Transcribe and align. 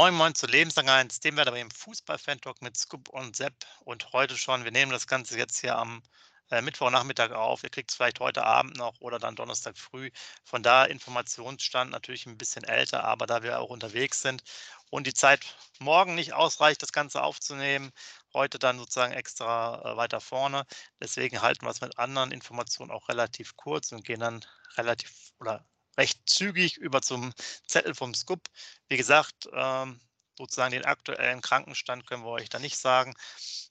Moin 0.00 0.14
Moin 0.14 0.34
zu 0.34 0.46
Lebenslang 0.46 0.88
1, 0.88 1.20
dem 1.20 1.36
werden 1.36 1.54
wir 1.54 1.60
im 1.60 1.70
Fußball-Fan-Talk 1.70 2.62
mit 2.62 2.74
Scoop 2.74 3.10
und 3.10 3.36
Sepp 3.36 3.52
und 3.84 4.14
heute 4.14 4.38
schon, 4.38 4.64
wir 4.64 4.70
nehmen 4.70 4.92
das 4.92 5.06
Ganze 5.06 5.36
jetzt 5.36 5.60
hier 5.60 5.76
am 5.76 6.02
äh, 6.50 6.62
Mittwochnachmittag 6.62 7.32
auf. 7.32 7.64
Ihr 7.64 7.68
kriegt 7.68 7.90
es 7.90 7.96
vielleicht 7.98 8.18
heute 8.18 8.44
Abend 8.46 8.78
noch 8.78 8.98
oder 9.02 9.18
dann 9.18 9.36
Donnerstag 9.36 9.76
früh. 9.76 10.10
Von 10.42 10.62
da 10.62 10.86
Informationsstand 10.86 11.90
natürlich 11.90 12.24
ein 12.24 12.38
bisschen 12.38 12.64
älter, 12.64 13.04
aber 13.04 13.26
da 13.26 13.42
wir 13.42 13.60
auch 13.60 13.68
unterwegs 13.68 14.22
sind 14.22 14.42
und 14.88 15.06
die 15.06 15.12
Zeit 15.12 15.54
morgen 15.80 16.14
nicht 16.14 16.32
ausreicht, 16.32 16.82
das 16.82 16.92
Ganze 16.92 17.22
aufzunehmen, 17.22 17.92
heute 18.32 18.58
dann 18.58 18.78
sozusagen 18.78 19.12
extra 19.12 19.82
äh, 19.84 19.96
weiter 19.98 20.22
vorne. 20.22 20.64
Deswegen 20.98 21.42
halten 21.42 21.66
wir 21.66 21.70
es 21.72 21.82
mit 21.82 21.98
anderen 21.98 22.32
Informationen 22.32 22.90
auch 22.90 23.10
relativ 23.10 23.54
kurz 23.58 23.92
und 23.92 24.06
gehen 24.06 24.20
dann 24.20 24.42
relativ 24.78 25.34
oder 25.40 25.62
recht 25.96 26.28
zügig 26.28 26.76
über 26.76 27.02
zum 27.02 27.32
Zettel 27.66 27.94
vom 27.94 28.14
Scoop. 28.14 28.48
Wie 28.88 28.96
gesagt, 28.96 29.48
ähm, 29.52 30.00
sozusagen 30.36 30.72
den 30.72 30.84
aktuellen 30.84 31.40
Krankenstand 31.40 32.06
können 32.06 32.24
wir 32.24 32.30
euch 32.30 32.48
da 32.48 32.58
nicht 32.58 32.78
sagen. 32.78 33.14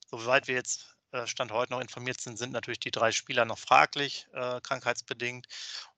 Soweit 0.10 0.48
wir 0.48 0.56
jetzt 0.56 0.96
äh, 1.12 1.26
Stand 1.28 1.52
heute 1.52 1.74
noch 1.74 1.82
informiert 1.82 2.22
sind, 2.22 2.38
sind 2.38 2.52
natürlich 2.52 2.80
die 2.80 2.92
drei 2.92 3.12
Spieler 3.12 3.46
noch 3.46 3.58
fraglich, 3.60 4.28
äh, 4.34 4.62
krankheitsbedingt. 4.62 5.48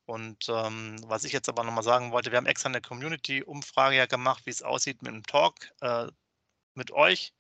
Und 0.06 0.48
ähm, 0.50 0.98
was 1.06 1.24
ich 1.24 1.32
jetzt 1.32 1.50
aber 1.50 1.64
nochmal 1.64 1.84
sagen 1.84 2.12
wollte, 2.12 2.32
wir 2.32 2.38
haben 2.38 2.46
extra 2.46 2.70
eine 2.70 2.82
Community-Umfrage 2.82 3.96
ja 3.96 4.06
gemacht, 4.06 4.46
wie 4.46 4.50
es 4.50 4.62
aussieht 4.62 5.02
mit 5.02 5.14
dem 5.14 5.24
Talk 5.24 5.72
äh, 5.82 6.08
mit 6.76 6.92
euch. 6.92 7.34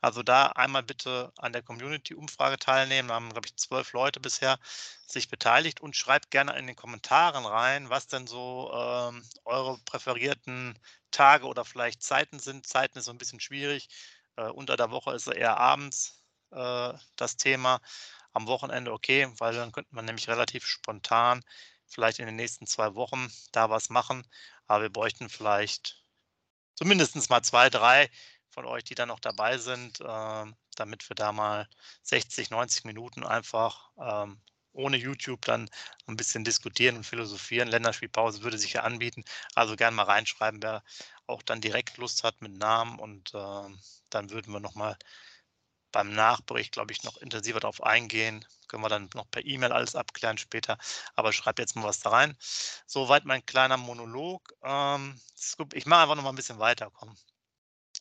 Also 0.00 0.22
da 0.22 0.46
einmal 0.48 0.82
bitte 0.82 1.32
an 1.36 1.52
der 1.52 1.62
Community-Umfrage 1.62 2.58
teilnehmen. 2.58 3.08
Da 3.08 3.14
haben, 3.14 3.30
glaube 3.30 3.46
ich, 3.46 3.56
zwölf 3.56 3.92
Leute 3.92 4.20
bisher 4.20 4.58
sich 5.06 5.28
beteiligt 5.28 5.80
und 5.80 5.96
schreibt 5.96 6.30
gerne 6.30 6.58
in 6.58 6.66
den 6.66 6.76
Kommentaren 6.76 7.44
rein, 7.44 7.90
was 7.90 8.06
denn 8.06 8.26
so 8.26 8.70
ähm, 8.74 9.24
eure 9.44 9.78
präferierten 9.84 10.78
Tage 11.10 11.46
oder 11.46 11.64
vielleicht 11.64 12.02
Zeiten 12.02 12.38
sind. 12.38 12.66
Zeiten 12.66 12.98
ist 12.98 13.06
so 13.06 13.10
ein 13.10 13.18
bisschen 13.18 13.40
schwierig. 13.40 13.88
Äh, 14.36 14.44
unter 14.44 14.76
der 14.76 14.90
Woche 14.90 15.12
ist 15.14 15.26
eher 15.26 15.58
abends 15.58 16.22
äh, 16.52 16.92
das 17.16 17.36
Thema. 17.36 17.80
Am 18.32 18.46
Wochenende 18.46 18.92
okay, 18.92 19.28
weil 19.38 19.54
dann 19.54 19.72
könnte 19.72 19.94
man 19.94 20.04
nämlich 20.04 20.28
relativ 20.28 20.64
spontan 20.64 21.42
vielleicht 21.86 22.20
in 22.20 22.26
den 22.26 22.36
nächsten 22.36 22.66
zwei 22.66 22.94
Wochen 22.94 23.30
da 23.52 23.70
was 23.70 23.90
machen. 23.90 24.26
Aber 24.66 24.82
wir 24.82 24.90
bräuchten 24.90 25.28
vielleicht 25.28 26.04
zumindest 26.74 27.28
mal 27.28 27.42
zwei, 27.42 27.68
drei, 27.68 28.08
von 28.60 28.68
euch, 28.70 28.84
die 28.84 28.94
dann 28.94 29.08
noch 29.08 29.20
dabei 29.20 29.56
sind, 29.58 30.00
äh, 30.00 30.44
damit 30.76 31.08
wir 31.08 31.14
da 31.14 31.32
mal 31.32 31.66
60, 32.02 32.50
90 32.50 32.84
Minuten 32.84 33.24
einfach 33.24 33.90
ähm, 33.98 34.38
ohne 34.72 34.98
YouTube 34.98 35.44
dann 35.46 35.68
ein 36.06 36.16
bisschen 36.16 36.44
diskutieren 36.44 36.96
und 36.96 37.04
philosophieren. 37.04 37.68
Länderspielpause 37.68 38.42
würde 38.42 38.58
sich 38.58 38.74
ja 38.74 38.82
anbieten. 38.82 39.24
Also 39.54 39.76
gerne 39.76 39.96
mal 39.96 40.04
reinschreiben, 40.04 40.62
wer 40.62 40.84
auch 41.26 41.42
dann 41.42 41.60
direkt 41.62 41.96
Lust 41.96 42.22
hat 42.22 42.42
mit 42.42 42.56
Namen 42.58 42.98
und 42.98 43.34
äh, 43.34 43.68
dann 44.10 44.30
würden 44.30 44.52
wir 44.52 44.60
nochmal 44.60 44.96
beim 45.92 46.12
Nachbericht, 46.12 46.72
glaube 46.72 46.92
ich, 46.92 47.02
noch 47.02 47.16
intensiver 47.16 47.60
darauf 47.60 47.82
eingehen. 47.82 48.44
Können 48.68 48.82
wir 48.82 48.88
dann 48.90 49.08
noch 49.14 49.28
per 49.30 49.44
E-Mail 49.44 49.72
alles 49.72 49.96
abklären 49.96 50.38
später. 50.38 50.78
Aber 51.16 51.32
schreibt 51.32 51.58
jetzt 51.58 51.76
mal 51.76 51.84
was 51.84 52.00
da 52.00 52.10
rein. 52.10 52.36
Soweit 52.86 53.24
mein 53.24 53.44
kleiner 53.46 53.76
Monolog. 53.76 54.52
Ähm, 54.62 55.18
ich 55.72 55.86
mache 55.86 56.02
einfach 56.02 56.14
noch 56.16 56.22
mal 56.22 56.30
ein 56.30 56.36
bisschen 56.36 56.58
weiter. 56.60 56.90
Komm. 56.92 57.16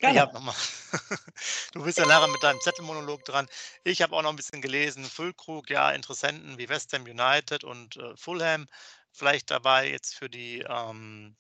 Ja, 0.02 0.25
nochmal. 0.28 0.55
Du 1.73 1.83
bist 1.83 1.97
ja 1.97 2.05
nachher 2.05 2.28
mit 2.28 2.42
deinem 2.44 2.59
Zettelmonolog 2.61 3.23
dran. 3.25 3.47
Ich 3.83 4.02
habe 4.02 4.16
auch 4.16 4.22
noch 4.22 4.30
ein 4.30 4.36
bisschen 4.36 4.61
gelesen. 4.61 5.03
Füllkrug, 5.05 5.69
ja, 5.69 5.92
Interessenten 5.92 6.58
wie 6.58 6.69
West 6.69 6.94
Ham 6.94 7.04
United 7.04 7.64
und 7.64 7.98
äh, 7.98 8.15
Fulham 8.15 8.67
vielleicht 9.11 9.52
dabei 9.52 9.89
jetzt 9.89 10.15
für 10.15 10.30
die 10.30 10.60
ähm, 10.67 11.36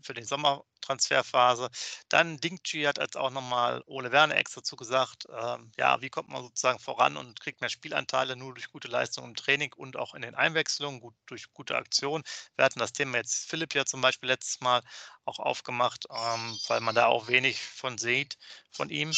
für 0.00 0.14
die 0.14 0.22
Sommertransferphase. 0.22 1.70
Dann 2.08 2.38
Dingchi 2.38 2.82
hat 2.84 2.98
jetzt 2.98 3.16
auch 3.16 3.30
nochmal 3.30 3.82
Ole 3.86 4.12
Werner 4.12 4.36
extra 4.36 4.62
zugesagt, 4.62 5.26
ähm, 5.30 5.72
ja, 5.76 6.00
wie 6.00 6.10
kommt 6.10 6.28
man 6.28 6.42
sozusagen 6.42 6.78
voran 6.78 7.16
und 7.16 7.40
kriegt 7.40 7.60
mehr 7.60 7.70
Spielanteile 7.70 8.36
nur 8.36 8.54
durch 8.54 8.70
gute 8.70 8.88
Leistung 8.88 9.24
im 9.24 9.34
Training 9.34 9.72
und 9.74 9.96
auch 9.96 10.14
in 10.14 10.22
den 10.22 10.34
Einwechslungen, 10.34 11.00
gut, 11.00 11.14
durch 11.26 11.52
gute 11.52 11.76
Aktionen. 11.76 12.24
Wir 12.56 12.64
hatten 12.64 12.78
das 12.78 12.92
Thema 12.92 13.18
jetzt 13.18 13.48
Philipp 13.50 13.74
ja 13.74 13.84
zum 13.84 14.00
Beispiel 14.00 14.28
letztes 14.28 14.60
Mal 14.60 14.82
auch 15.24 15.38
aufgemacht, 15.38 16.06
ähm, 16.10 16.58
weil 16.68 16.80
man 16.80 16.94
da 16.94 17.06
auch 17.06 17.28
wenig 17.28 17.60
von 17.60 17.98
sieht 17.98 18.38
von 18.70 18.90
ihm. 18.90 19.12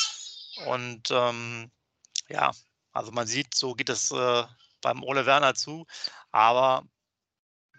Und 0.67 1.11
ähm, 1.11 1.71
ja, 2.29 2.53
also 2.93 3.13
man 3.13 3.27
sieht, 3.27 3.55
so 3.55 3.75
geht 3.75 3.89
es 3.89 4.11
äh, 4.11 4.45
beim 4.81 5.03
Ole 5.05 5.27
Werner 5.27 5.55
zu, 5.55 5.87
aber 6.33 6.85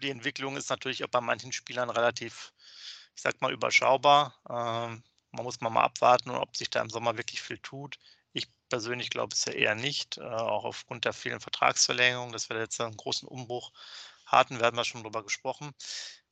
die 0.02 0.09
Entwicklung 0.09 0.58
ist 0.58 0.70
natürlich 0.70 1.03
auch 1.03 1.09
bei 1.09 1.22
manchen 1.22 1.52
Spielern 1.52 1.90
relativ 1.90 2.53
ich 3.16 3.22
sag 3.22 3.41
mal, 3.41 3.51
überschaubar. 3.51 4.35
Ähm, 4.49 5.03
man 5.31 5.44
muss 5.44 5.61
mal, 5.61 5.69
abwarten, 5.81 6.31
ob 6.31 6.55
sich 6.55 6.69
da 6.69 6.81
im 6.81 6.89
Sommer 6.89 7.17
wirklich 7.17 7.41
viel 7.41 7.59
tut. 7.59 7.97
Ich 8.33 8.47
persönlich 8.69 9.09
glaube 9.09 9.33
es 9.33 9.45
ja 9.45 9.53
eher 9.53 9.75
nicht, 9.75 10.17
äh, 10.17 10.22
auch 10.22 10.66
aufgrund 10.66 11.05
der 11.05 11.13
vielen 11.13 11.39
Vertragsverlängerungen, 11.39 12.33
dass 12.33 12.49
wir 12.49 12.57
jetzt 12.59 12.79
einen 12.81 12.97
großen 12.97 13.27
Umbruch 13.27 13.72
hatten, 14.25 14.59
wir 14.77 14.85
schon 14.85 15.03
drüber 15.03 15.23
gesprochen. 15.23 15.73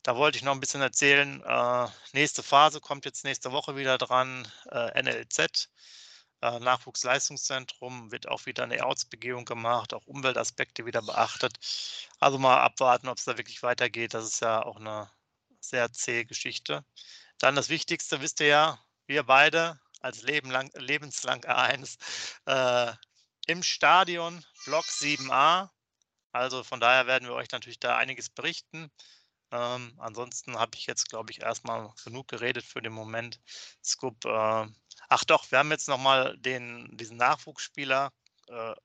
Da 0.03 0.15
wollte 0.15 0.37
ich 0.37 0.43
noch 0.43 0.53
ein 0.53 0.59
bisschen 0.59 0.81
erzählen. 0.81 1.43
Äh, 1.43 1.87
nächste 2.13 2.43
Phase 2.43 2.79
kommt 2.79 3.05
jetzt 3.05 3.23
nächste 3.25 3.51
Woche 3.51 3.75
wieder 3.75 3.97
dran. 3.97 4.47
Äh, 4.71 5.01
NLZ, 5.03 5.69
äh, 6.41 6.59
Nachwuchsleistungszentrum, 6.59 8.11
wird 8.11 8.27
auch 8.27 8.45
wieder 8.45 8.63
eine 8.63 8.85
Ortsbegehung 8.85 9.45
gemacht, 9.45 9.93
auch 9.93 10.07
Umweltaspekte 10.07 10.85
wieder 10.85 11.01
beachtet. 11.01 11.57
Also 12.19 12.37
mal 12.39 12.61
abwarten, 12.61 13.09
ob 13.09 13.17
es 13.17 13.25
da 13.25 13.37
wirklich 13.37 13.61
weitergeht. 13.63 14.13
Das 14.13 14.25
ist 14.25 14.41
ja 14.41 14.63
auch 14.65 14.77
eine 14.77 15.11
sehr 15.69 15.91
zähe 15.93 16.25
Geschichte. 16.25 16.83
Dann 17.39 17.55
das 17.55 17.69
Wichtigste, 17.69 18.21
wisst 18.21 18.39
ihr 18.41 18.47
ja, 18.47 18.79
wir 19.07 19.23
beide 19.23 19.79
als 20.01 20.21
Leben 20.23 20.51
lang, 20.51 20.69
lebenslang 20.75 21.41
R1 21.41 21.97
äh, 22.45 22.93
im 23.47 23.63
Stadion, 23.63 24.45
Block 24.65 24.85
7a. 24.85 25.69
Also 26.31 26.63
von 26.63 26.79
daher 26.79 27.07
werden 27.07 27.27
wir 27.27 27.35
euch 27.35 27.51
natürlich 27.51 27.79
da 27.79 27.97
einiges 27.97 28.29
berichten. 28.29 28.91
Ähm, 29.51 29.93
ansonsten 29.97 30.59
habe 30.59 30.71
ich 30.75 30.85
jetzt, 30.85 31.09
glaube 31.09 31.31
ich, 31.31 31.41
erstmal 31.41 31.91
genug 32.03 32.27
geredet 32.27 32.63
für 32.63 32.81
den 32.81 32.93
Moment. 32.93 33.39
Scoop, 33.83 34.25
äh, 34.25 34.67
ach 35.09 35.23
doch, 35.25 35.49
wir 35.51 35.59
haben 35.59 35.71
jetzt 35.71 35.87
nochmal 35.87 36.37
diesen 36.37 37.17
Nachwuchsspieler, 37.17 38.13
äh, 38.47 38.75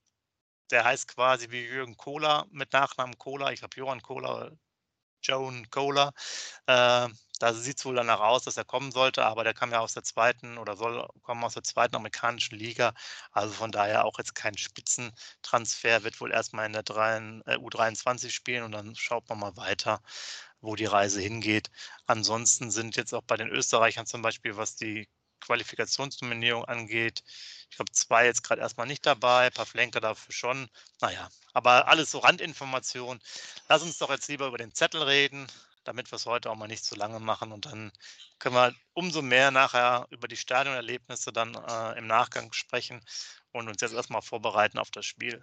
der 0.70 0.84
heißt 0.84 1.08
quasi 1.08 1.50
wie 1.50 1.66
Jürgen 1.66 1.96
Kohler 1.96 2.46
mit 2.50 2.72
Nachnamen 2.72 3.18
Kohler. 3.18 3.52
Ich 3.52 3.62
habe 3.62 3.76
Johann 3.76 4.00
Kohler 4.00 4.52
Joan 5.24 5.68
Kohler. 5.70 6.12
Äh, 6.66 7.08
da 7.40 7.52
sieht 7.54 7.78
es 7.78 7.84
wohl 7.84 7.96
danach 7.96 8.20
aus, 8.20 8.44
dass 8.44 8.56
er 8.56 8.64
kommen 8.64 8.92
sollte, 8.92 9.24
aber 9.24 9.44
der 9.44 9.54
kam 9.54 9.72
ja 9.72 9.80
aus 9.80 9.94
der 9.94 10.04
zweiten 10.04 10.56
oder 10.58 10.76
soll 10.76 11.06
kommen 11.22 11.42
aus 11.44 11.54
der 11.54 11.62
zweiten 11.64 11.96
amerikanischen 11.96 12.56
Liga. 12.58 12.94
Also 13.32 13.52
von 13.54 13.72
daher 13.72 14.04
auch 14.04 14.18
jetzt 14.18 14.34
kein 14.34 14.56
Spitzentransfer, 14.56 16.04
wird 16.04 16.20
wohl 16.20 16.30
erstmal 16.32 16.66
in 16.66 16.72
der 16.72 16.82
3, 16.84 17.16
äh, 17.46 17.56
U23 17.58 18.30
spielen 18.30 18.62
und 18.64 18.72
dann 18.72 18.94
schaut 18.96 19.28
man 19.28 19.38
mal 19.40 19.56
weiter, 19.56 20.00
wo 20.60 20.76
die 20.76 20.84
Reise 20.86 21.20
hingeht. 21.20 21.70
Ansonsten 22.06 22.70
sind 22.70 22.96
jetzt 22.96 23.12
auch 23.14 23.22
bei 23.22 23.36
den 23.36 23.48
Österreichern 23.48 24.06
zum 24.06 24.22
Beispiel, 24.22 24.56
was 24.56 24.76
die 24.76 25.08
Qualifikationsnominierung 25.44 26.64
angeht. 26.64 27.22
Ich 27.70 27.76
glaube, 27.76 27.92
zwei 27.92 28.26
jetzt 28.26 28.42
gerade 28.42 28.60
erstmal 28.60 28.86
nicht 28.86 29.04
dabei, 29.04 29.46
ein 29.46 29.52
paar 29.52 29.66
Flenker 29.66 30.00
dafür 30.00 30.32
schon. 30.32 30.68
Naja, 31.00 31.28
aber 31.52 31.88
alles 31.88 32.10
so 32.10 32.18
Randinformationen. 32.18 33.22
Lass 33.68 33.82
uns 33.82 33.98
doch 33.98 34.10
jetzt 34.10 34.28
lieber 34.28 34.46
über 34.46 34.58
den 34.58 34.74
Zettel 34.74 35.02
reden, 35.02 35.46
damit 35.84 36.10
wir 36.10 36.16
es 36.16 36.26
heute 36.26 36.50
auch 36.50 36.56
mal 36.56 36.68
nicht 36.68 36.84
zu 36.84 36.94
lange 36.94 37.20
machen. 37.20 37.52
Und 37.52 37.66
dann 37.66 37.92
können 38.38 38.54
wir 38.54 38.74
umso 38.92 39.22
mehr 39.22 39.50
nachher 39.50 40.06
über 40.10 40.28
die 40.28 40.36
Stadionerlebnisse 40.36 41.32
dann 41.32 41.54
äh, 41.54 41.98
im 41.98 42.06
Nachgang 42.06 42.52
sprechen 42.52 43.04
und 43.52 43.68
uns 43.68 43.80
jetzt 43.80 43.94
erstmal 43.94 44.22
vorbereiten 44.22 44.78
auf 44.78 44.90
das 44.90 45.04
Spiel. 45.04 45.42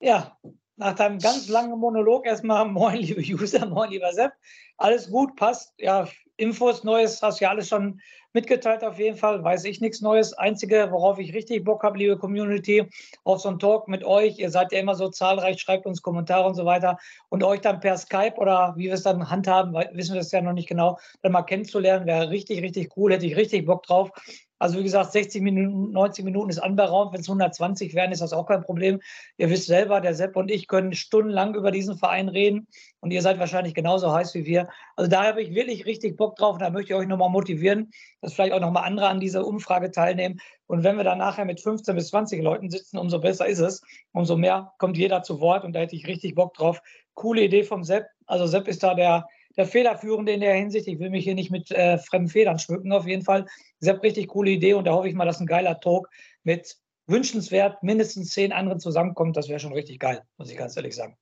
Ja, 0.00 0.38
nach 0.76 0.94
deinem 0.94 1.18
ganz 1.18 1.48
langen 1.48 1.78
Monolog 1.78 2.24
erstmal 2.24 2.64
Moin, 2.68 2.96
liebe 2.96 3.20
User, 3.20 3.66
Moin, 3.66 3.90
lieber 3.90 4.12
Sepp. 4.12 4.32
Alles 4.76 5.10
gut, 5.10 5.36
passt. 5.36 5.74
Ja, 5.76 6.08
Infos, 6.38 6.84
Neues 6.84 7.20
hast 7.20 7.40
du 7.40 7.44
ja 7.44 7.50
alles 7.50 7.68
schon 7.68 8.00
mitgeteilt 8.32 8.84
auf 8.84 8.98
jeden 8.98 9.16
Fall. 9.16 9.42
Weiß 9.42 9.64
ich 9.64 9.80
nichts 9.80 10.00
Neues. 10.00 10.32
Einzige, 10.32 10.88
worauf 10.92 11.18
ich 11.18 11.34
richtig 11.34 11.64
Bock 11.64 11.82
habe, 11.82 11.98
liebe 11.98 12.16
Community, 12.16 12.88
auf 13.24 13.40
so 13.40 13.48
einen 13.48 13.58
Talk 13.58 13.88
mit 13.88 14.04
euch. 14.04 14.38
Ihr 14.38 14.50
seid 14.50 14.70
ja 14.70 14.78
immer 14.78 14.94
so 14.94 15.08
zahlreich, 15.08 15.60
schreibt 15.60 15.84
uns 15.84 16.00
Kommentare 16.00 16.46
und 16.46 16.54
so 16.54 16.64
weiter. 16.64 16.96
Und 17.28 17.42
euch 17.42 17.60
dann 17.60 17.80
per 17.80 17.98
Skype 17.98 18.34
oder 18.36 18.74
wie 18.76 18.84
wir 18.84 18.94
es 18.94 19.02
dann 19.02 19.28
handhaben, 19.28 19.74
wissen 19.92 20.14
wir 20.14 20.20
es 20.20 20.30
ja 20.30 20.40
noch 20.40 20.52
nicht 20.52 20.68
genau, 20.68 20.98
dann 21.22 21.32
mal 21.32 21.42
kennenzulernen, 21.42 22.06
wäre 22.06 22.30
richtig, 22.30 22.62
richtig 22.62 22.96
cool. 22.96 23.12
Hätte 23.12 23.26
ich 23.26 23.36
richtig 23.36 23.66
Bock 23.66 23.82
drauf. 23.82 24.10
Also 24.58 24.78
wie 24.78 24.82
gesagt, 24.82 25.12
60 25.12 25.42
Minuten, 25.42 25.92
90 25.92 26.24
Minuten 26.24 26.50
ist 26.50 26.58
anberaumt. 26.58 27.12
Wenn 27.12 27.20
es 27.20 27.28
120 27.28 27.94
werden, 27.94 28.12
ist 28.12 28.22
das 28.22 28.32
auch 28.32 28.46
kein 28.46 28.62
Problem. 28.62 29.00
Ihr 29.36 29.50
wisst 29.50 29.66
selber, 29.66 30.00
der 30.00 30.14
Sepp 30.14 30.36
und 30.36 30.50
ich 30.50 30.66
können 30.66 30.94
stundenlang 30.94 31.54
über 31.54 31.70
diesen 31.70 31.96
Verein 31.96 32.28
reden 32.28 32.66
und 33.00 33.10
ihr 33.12 33.22
seid 33.22 33.38
wahrscheinlich 33.38 33.74
genauso 33.74 34.12
heiß 34.12 34.34
wie 34.34 34.44
wir. 34.46 34.68
Also 34.96 35.10
da 35.10 35.24
habe 35.24 35.42
ich 35.42 35.54
wirklich 35.54 35.86
richtig 35.86 36.16
Bock 36.16 36.36
drauf 36.36 36.54
und 36.54 36.62
da 36.62 36.70
möchte 36.70 36.92
ich 36.92 36.98
euch 36.98 37.06
nochmal 37.06 37.30
motivieren, 37.30 37.90
dass 38.20 38.34
vielleicht 38.34 38.52
auch 38.52 38.60
nochmal 38.60 38.84
andere 38.84 39.08
an 39.08 39.20
dieser 39.20 39.46
Umfrage 39.46 39.90
teilnehmen. 39.90 40.40
Und 40.66 40.84
wenn 40.84 40.96
wir 40.96 41.04
dann 41.04 41.18
nachher 41.18 41.44
mit 41.44 41.60
15 41.60 41.94
bis 41.94 42.08
20 42.08 42.42
Leuten 42.42 42.68
sitzen, 42.68 42.98
umso 42.98 43.20
besser 43.20 43.46
ist 43.46 43.60
es. 43.60 43.82
Umso 44.12 44.36
mehr 44.36 44.72
kommt 44.78 44.98
jeder 44.98 45.22
zu 45.22 45.40
Wort 45.40 45.64
und 45.64 45.72
da 45.72 45.80
hätte 45.80 45.96
ich 45.96 46.06
richtig 46.06 46.34
Bock 46.34 46.54
drauf. 46.54 46.82
Coole 47.14 47.42
Idee 47.42 47.62
vom 47.62 47.84
Sepp. 47.84 48.06
Also 48.26 48.46
Sepp 48.46 48.68
ist 48.68 48.82
da 48.82 48.94
der 48.94 49.26
der 49.58 49.66
Federführende 49.66 50.32
in 50.32 50.40
der 50.40 50.54
Hinsicht. 50.54 50.86
Ich 50.86 50.98
will 50.98 51.10
mich 51.10 51.24
hier 51.24 51.34
nicht 51.34 51.50
mit 51.50 51.70
äh, 51.72 51.98
fremden 51.98 52.28
Federn 52.28 52.58
schmücken, 52.58 52.92
auf 52.92 53.06
jeden 53.06 53.24
Fall. 53.24 53.46
Sehr 53.80 54.00
richtig 54.02 54.28
coole 54.28 54.52
Idee 54.52 54.74
und 54.74 54.86
da 54.86 54.92
hoffe 54.92 55.08
ich 55.08 55.14
mal, 55.14 55.26
dass 55.26 55.40
ein 55.40 55.46
geiler 55.46 55.80
Talk 55.80 56.08
mit 56.44 56.76
wünschenswert 57.06 57.82
mindestens 57.82 58.30
zehn 58.30 58.52
anderen 58.52 58.80
zusammenkommt. 58.80 59.36
Das 59.36 59.48
wäre 59.48 59.58
schon 59.58 59.72
richtig 59.72 59.98
geil, 59.98 60.22
muss 60.36 60.50
ich 60.50 60.56
ganz 60.56 60.76
ehrlich 60.76 60.94
sagen. 60.94 61.16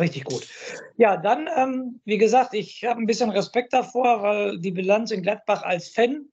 Richtig 0.00 0.24
gut. 0.24 0.48
Ja, 0.96 1.16
dann, 1.16 1.48
ähm, 1.54 2.00
wie 2.04 2.16
gesagt, 2.16 2.54
ich 2.54 2.84
habe 2.84 3.00
ein 3.00 3.06
bisschen 3.06 3.30
Respekt 3.30 3.72
davor, 3.72 4.22
weil 4.22 4.58
die 4.58 4.70
Bilanz 4.70 5.10
in 5.10 5.22
Gladbach 5.22 5.62
als 5.64 5.88
Fan, 5.88 6.30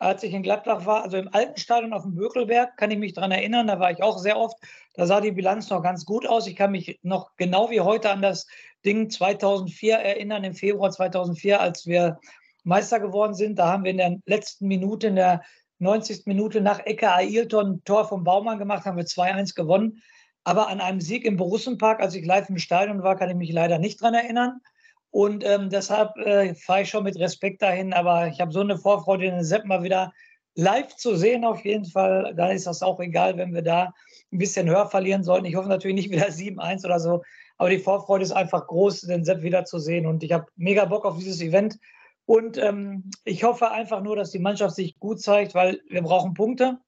als 0.00 0.22
ich 0.22 0.32
in 0.32 0.42
Gladbach 0.42 0.86
war, 0.86 1.04
also 1.04 1.18
im 1.18 1.32
alten 1.32 1.60
Stadion 1.60 1.92
auf 1.92 2.02
dem 2.02 2.14
Bökelberg, 2.14 2.76
kann 2.78 2.90
ich 2.90 2.98
mich 2.98 3.12
daran 3.12 3.32
erinnern, 3.32 3.66
da 3.66 3.78
war 3.78 3.90
ich 3.90 4.02
auch 4.02 4.16
sehr 4.16 4.38
oft, 4.38 4.56
da 4.94 5.06
sah 5.06 5.20
die 5.20 5.30
Bilanz 5.30 5.68
noch 5.68 5.82
ganz 5.82 6.06
gut 6.06 6.26
aus. 6.26 6.46
Ich 6.46 6.56
kann 6.56 6.72
mich 6.72 6.98
noch 7.02 7.36
genau 7.36 7.70
wie 7.70 7.80
heute 7.80 8.10
an 8.10 8.22
das 8.22 8.46
Ding 8.84 9.10
2004 9.10 9.96
erinnern, 9.96 10.42
im 10.42 10.54
Februar 10.54 10.90
2004, 10.90 11.60
als 11.60 11.86
wir 11.86 12.18
Meister 12.64 12.98
geworden 12.98 13.34
sind. 13.34 13.58
Da 13.58 13.68
haben 13.68 13.84
wir 13.84 13.90
in 13.90 13.98
der 13.98 14.16
letzten 14.24 14.68
Minute, 14.68 15.08
in 15.08 15.16
der 15.16 15.42
90. 15.80 16.24
Minute 16.24 16.62
nach 16.62 16.80
Ecke 16.80 17.12
Ailton 17.12 17.84
Tor 17.84 18.08
vom 18.08 18.24
Baumann 18.24 18.58
gemacht, 18.58 18.86
haben 18.86 18.96
wir 18.96 19.04
2-1 19.04 19.54
gewonnen. 19.54 20.02
Aber 20.44 20.68
an 20.68 20.80
einem 20.80 21.02
Sieg 21.02 21.26
im 21.26 21.36
Borussenpark, 21.36 22.00
als 22.00 22.14
ich 22.14 22.24
live 22.24 22.48
im 22.48 22.56
Stadion 22.56 23.02
war, 23.02 23.16
kann 23.16 23.28
ich 23.28 23.36
mich 23.36 23.52
leider 23.52 23.78
nicht 23.78 24.00
dran 24.00 24.14
erinnern. 24.14 24.62
Und 25.10 25.44
ähm, 25.44 25.70
deshalb 25.70 26.16
äh, 26.18 26.54
fahre 26.54 26.82
ich 26.82 26.90
schon 26.90 27.04
mit 27.04 27.18
Respekt 27.18 27.62
dahin. 27.62 27.92
Aber 27.92 28.28
ich 28.28 28.40
habe 28.40 28.52
so 28.52 28.60
eine 28.60 28.78
Vorfreude, 28.78 29.24
den 29.24 29.44
Sepp 29.44 29.64
mal 29.64 29.82
wieder 29.82 30.12
live 30.54 30.94
zu 30.96 31.16
sehen, 31.16 31.44
auf 31.44 31.64
jeden 31.64 31.84
Fall. 31.84 32.34
Dann 32.36 32.50
ist 32.50 32.66
das 32.66 32.82
auch 32.82 33.00
egal, 33.00 33.36
wenn 33.36 33.52
wir 33.54 33.62
da 33.62 33.92
ein 34.32 34.38
bisschen 34.38 34.68
höher 34.68 34.88
verlieren 34.88 35.24
sollten. 35.24 35.46
Ich 35.46 35.56
hoffe 35.56 35.68
natürlich 35.68 35.96
nicht 35.96 36.10
wieder 36.10 36.26
7-1 36.28 36.84
oder 36.84 37.00
so. 37.00 37.22
Aber 37.58 37.70
die 37.70 37.78
Vorfreude 37.78 38.24
ist 38.24 38.32
einfach 38.32 38.66
groß, 38.66 39.02
den 39.02 39.24
Sepp 39.24 39.42
wieder 39.42 39.64
zu 39.64 39.78
sehen. 39.78 40.06
Und 40.06 40.22
ich 40.22 40.32
habe 40.32 40.46
mega 40.56 40.84
Bock 40.84 41.04
auf 41.04 41.18
dieses 41.18 41.40
Event. 41.40 41.78
Und 42.24 42.56
ähm, 42.58 43.10
ich 43.24 43.42
hoffe 43.42 43.70
einfach 43.70 44.02
nur, 44.02 44.14
dass 44.16 44.30
die 44.30 44.38
Mannschaft 44.38 44.76
sich 44.76 44.98
gut 44.98 45.20
zeigt, 45.20 45.54
weil 45.54 45.80
wir 45.88 46.02
brauchen 46.02 46.34
Punkte, 46.34 46.78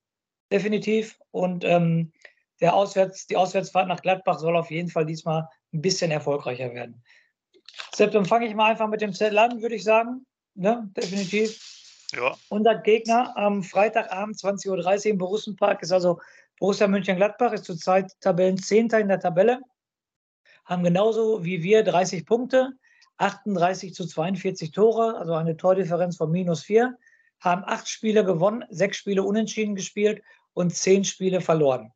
definitiv. 0.53 1.19
Und 1.33 1.65
ähm, 1.65 2.13
der 2.61 2.75
Auswärts, 2.75 3.27
die 3.27 3.37
Auswärtsfahrt 3.37 3.89
nach 3.89 4.01
Gladbach 4.01 4.39
soll 4.39 4.57
auf 4.57 4.71
jeden 4.71 4.89
Fall 4.89 5.05
diesmal 5.05 5.49
ein 5.73 5.83
bisschen 5.83 6.13
erfolgreicher 6.13 6.73
werden. 6.73 7.03
Sepp, 7.95 8.13
dann 8.13 8.25
fange 8.25 8.47
ich 8.47 8.55
mal 8.55 8.71
einfach 8.71 8.89
mit 8.89 9.01
dem 9.01 9.13
Zettel 9.13 9.39
an, 9.39 9.61
würde 9.61 9.75
ich 9.75 9.85
sagen. 9.85 10.27
Ne? 10.55 10.91
Definitiv. 10.97 11.59
Ja. 12.13 12.37
Unser 12.49 12.77
Gegner 12.77 13.37
am 13.37 13.63
Freitagabend 13.63 14.37
20.30 14.37 14.69
Uhr 14.69 15.11
im 15.13 15.19
Borussenpark 15.19 15.83
ist 15.83 15.93
also 15.93 16.21
Borussia 16.59 16.87
München-Gladbach, 16.87 17.53
ist 17.53 17.65
zurzeit 17.65 18.13
Tabellenzehnter 18.21 19.01
in 19.01 19.09
der 19.09 19.21
Tabelle, 19.21 19.61
haben 20.65 20.85
genauso 20.85 21.45
wie 21.45 21.63
wir 21.63 21.83
30 21.83 22.27
Punkte, 22.27 22.73
38 23.17 23.95
zu 23.95 24.07
42 24.07 24.71
Tore, 24.71 25.17
also 25.17 25.35
eine 25.35 25.57
Tordifferenz 25.57 26.17
von 26.17 26.31
minus 26.31 26.63
4, 26.63 26.97
haben 27.41 27.65
acht 27.65 27.89
Spiele 27.89 28.25
gewonnen, 28.25 28.65
sechs 28.69 28.99
Spiele 28.99 29.23
unentschieden 29.23 29.75
gespielt 29.75 30.23
und 30.55 30.75
zehn 30.75 31.05
Spiele 31.05 31.41
verloren. 31.41 31.93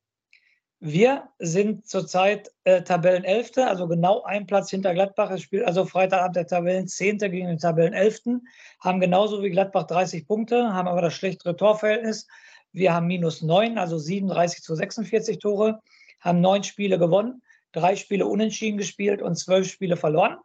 Wir 0.80 1.30
sind 1.38 1.88
zurzeit 1.88 2.50
äh, 2.64 2.82
Tabellenelfte, 2.82 3.66
also 3.66 3.88
genau 3.88 4.22
ein 4.24 4.46
Platz 4.46 4.68
hinter 4.68 4.92
Gladbach. 4.92 5.30
Es 5.30 5.40
spielt 5.40 5.64
also 5.64 5.86
Freitagabend 5.86 6.36
der 6.36 6.46
Tabellenzehnte 6.46 7.30
gegen 7.30 7.46
den 7.46 7.58
Tabellenelften, 7.58 8.46
haben 8.80 9.00
genauso 9.00 9.42
wie 9.42 9.48
Gladbach 9.48 9.84
30 9.84 10.26
Punkte, 10.26 10.74
haben 10.74 10.86
aber 10.86 11.00
das 11.00 11.14
schlechtere 11.14 11.56
Torverhältnis. 11.56 12.26
Wir 12.72 12.92
haben 12.92 13.06
minus 13.06 13.40
9, 13.40 13.78
also 13.78 13.96
37 13.96 14.62
zu 14.62 14.74
46 14.74 15.38
Tore, 15.38 15.80
haben 16.20 16.42
neun 16.42 16.62
Spiele 16.62 16.98
gewonnen, 16.98 17.40
drei 17.72 17.96
Spiele 17.96 18.26
unentschieden 18.26 18.76
gespielt 18.76 19.22
und 19.22 19.36
zwölf 19.36 19.70
Spiele 19.70 19.96
verloren. 19.96 20.36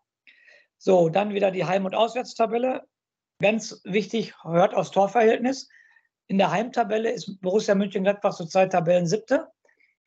So, 0.77 1.09
dann 1.09 1.33
wieder 1.33 1.51
die 1.51 1.65
Heim- 1.65 1.85
und 1.85 1.93
Auswärtstabelle. 1.93 2.83
Ganz 3.41 3.81
wichtig, 3.83 4.33
hört 4.43 4.75
aufs 4.75 4.91
Torverhältnis. 4.91 5.67
In 6.27 6.37
der 6.37 6.51
Heimtabelle 6.51 7.11
ist 7.11 7.41
Borussia 7.41 7.75
Mönchengladbach 7.75 8.33
zurzeit 8.33 8.71
Tabellensiebte 8.71 9.49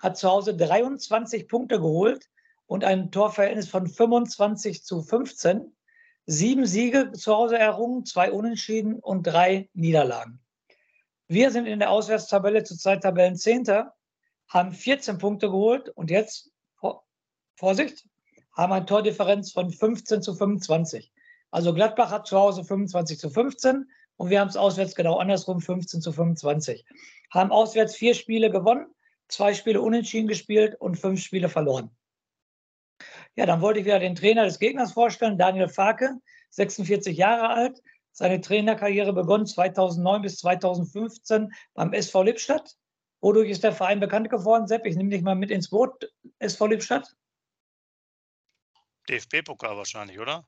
hat 0.05 0.19
zu 0.19 0.29
Hause 0.29 0.55
23 0.55 1.49
Punkte 1.49 1.81
geholt 1.81 2.29
und 2.67 2.85
ein 2.85 3.11
Torverhältnis 3.11 3.69
von 3.71 3.87
25 3.87 4.85
zu 4.85 5.01
15. 5.01 5.75
Sieben 6.27 6.67
Siege 6.67 7.13
zu 7.13 7.35
Hause 7.35 7.59
errungen, 7.59 8.05
zwei 8.05 8.31
Unentschieden 8.31 8.99
und 8.99 9.23
drei 9.23 9.71
Niederlagen. 9.73 10.41
Wir 11.27 11.51
sind 11.51 11.65
in 11.67 11.79
der 11.79 11.91
Auswärtstabelle 11.91 12.65
zurzeit 12.65 13.03
Tabellenzehnter, 13.03 13.95
haben 14.47 14.73
14 14.73 15.17
Punkte 15.17 15.49
geholt 15.49 15.89
und 15.89 16.11
jetzt, 16.11 16.51
Vorsicht, 17.57 18.07
haben 18.53 18.75
eine 18.75 18.85
Tordifferenz 18.85 19.53
von 19.53 19.71
15 19.71 20.21
zu 20.21 20.35
25. 20.35 21.13
Also 21.51 21.73
Gladbach 21.73 22.11
hat 22.11 22.27
zu 22.27 22.39
Hause 22.39 22.63
25 22.63 23.19
zu 23.19 23.31
15 23.31 23.91
und 24.17 24.29
wir 24.29 24.41
haben 24.41 24.49
es 24.49 24.57
auswärts 24.59 24.95
genau 24.95 25.17
andersrum, 25.17 25.63
15 25.63 26.03
zu 26.03 26.13
25. 26.13 26.85
Haben 27.31 27.53
auswärts 27.53 27.97
vier 27.97 28.15
Spiele 28.15 28.51
gewonnen, 28.51 28.94
zwei 29.29 29.55
Spiele 29.55 29.81
unentschieden 29.81 30.29
gespielt 30.29 30.75
und 30.81 30.97
fünf 30.97 31.23
Spiele 31.23 31.49
verloren. 31.49 31.91
Ja, 33.37 33.47
dann 33.47 33.61
wollte 33.61 33.81
ich 33.81 33.87
wieder 33.87 33.99
den 33.99 34.15
Trainer 34.15 34.45
des 34.45 34.59
Gegners 34.59 34.93
vorstellen, 34.93 35.39
Daniel 35.39 35.69
Farke, 35.69 36.19
46 36.51 37.17
Jahre 37.17 37.49
alt. 37.49 37.83
Seine 38.13 38.41
Trainerkarriere 38.41 39.13
begonnen 39.13 39.47
2009 39.47 40.23
bis 40.23 40.39
2015 40.39 41.53
beim 41.75 41.93
SV 41.93 42.23
Lippstadt. 42.23 42.77
Wodurch 43.21 43.51
ist 43.51 43.65
der 43.65 43.73
Verein 43.73 43.99
bekannt 43.99 44.31
geworden, 44.31 44.69
Sepp? 44.69 44.87
Ich 44.87 44.97
nehme 44.97 45.11
dich 45.11 45.23
mal 45.23 45.35
mit 45.35 45.51
ins 45.51 45.71
Boot, 45.71 46.13
SV 46.39 46.67
Lippstadt. 46.69 47.17
DFB-Pokal 49.09 49.77
wahrscheinlich, 49.77 50.21
oder? 50.21 50.47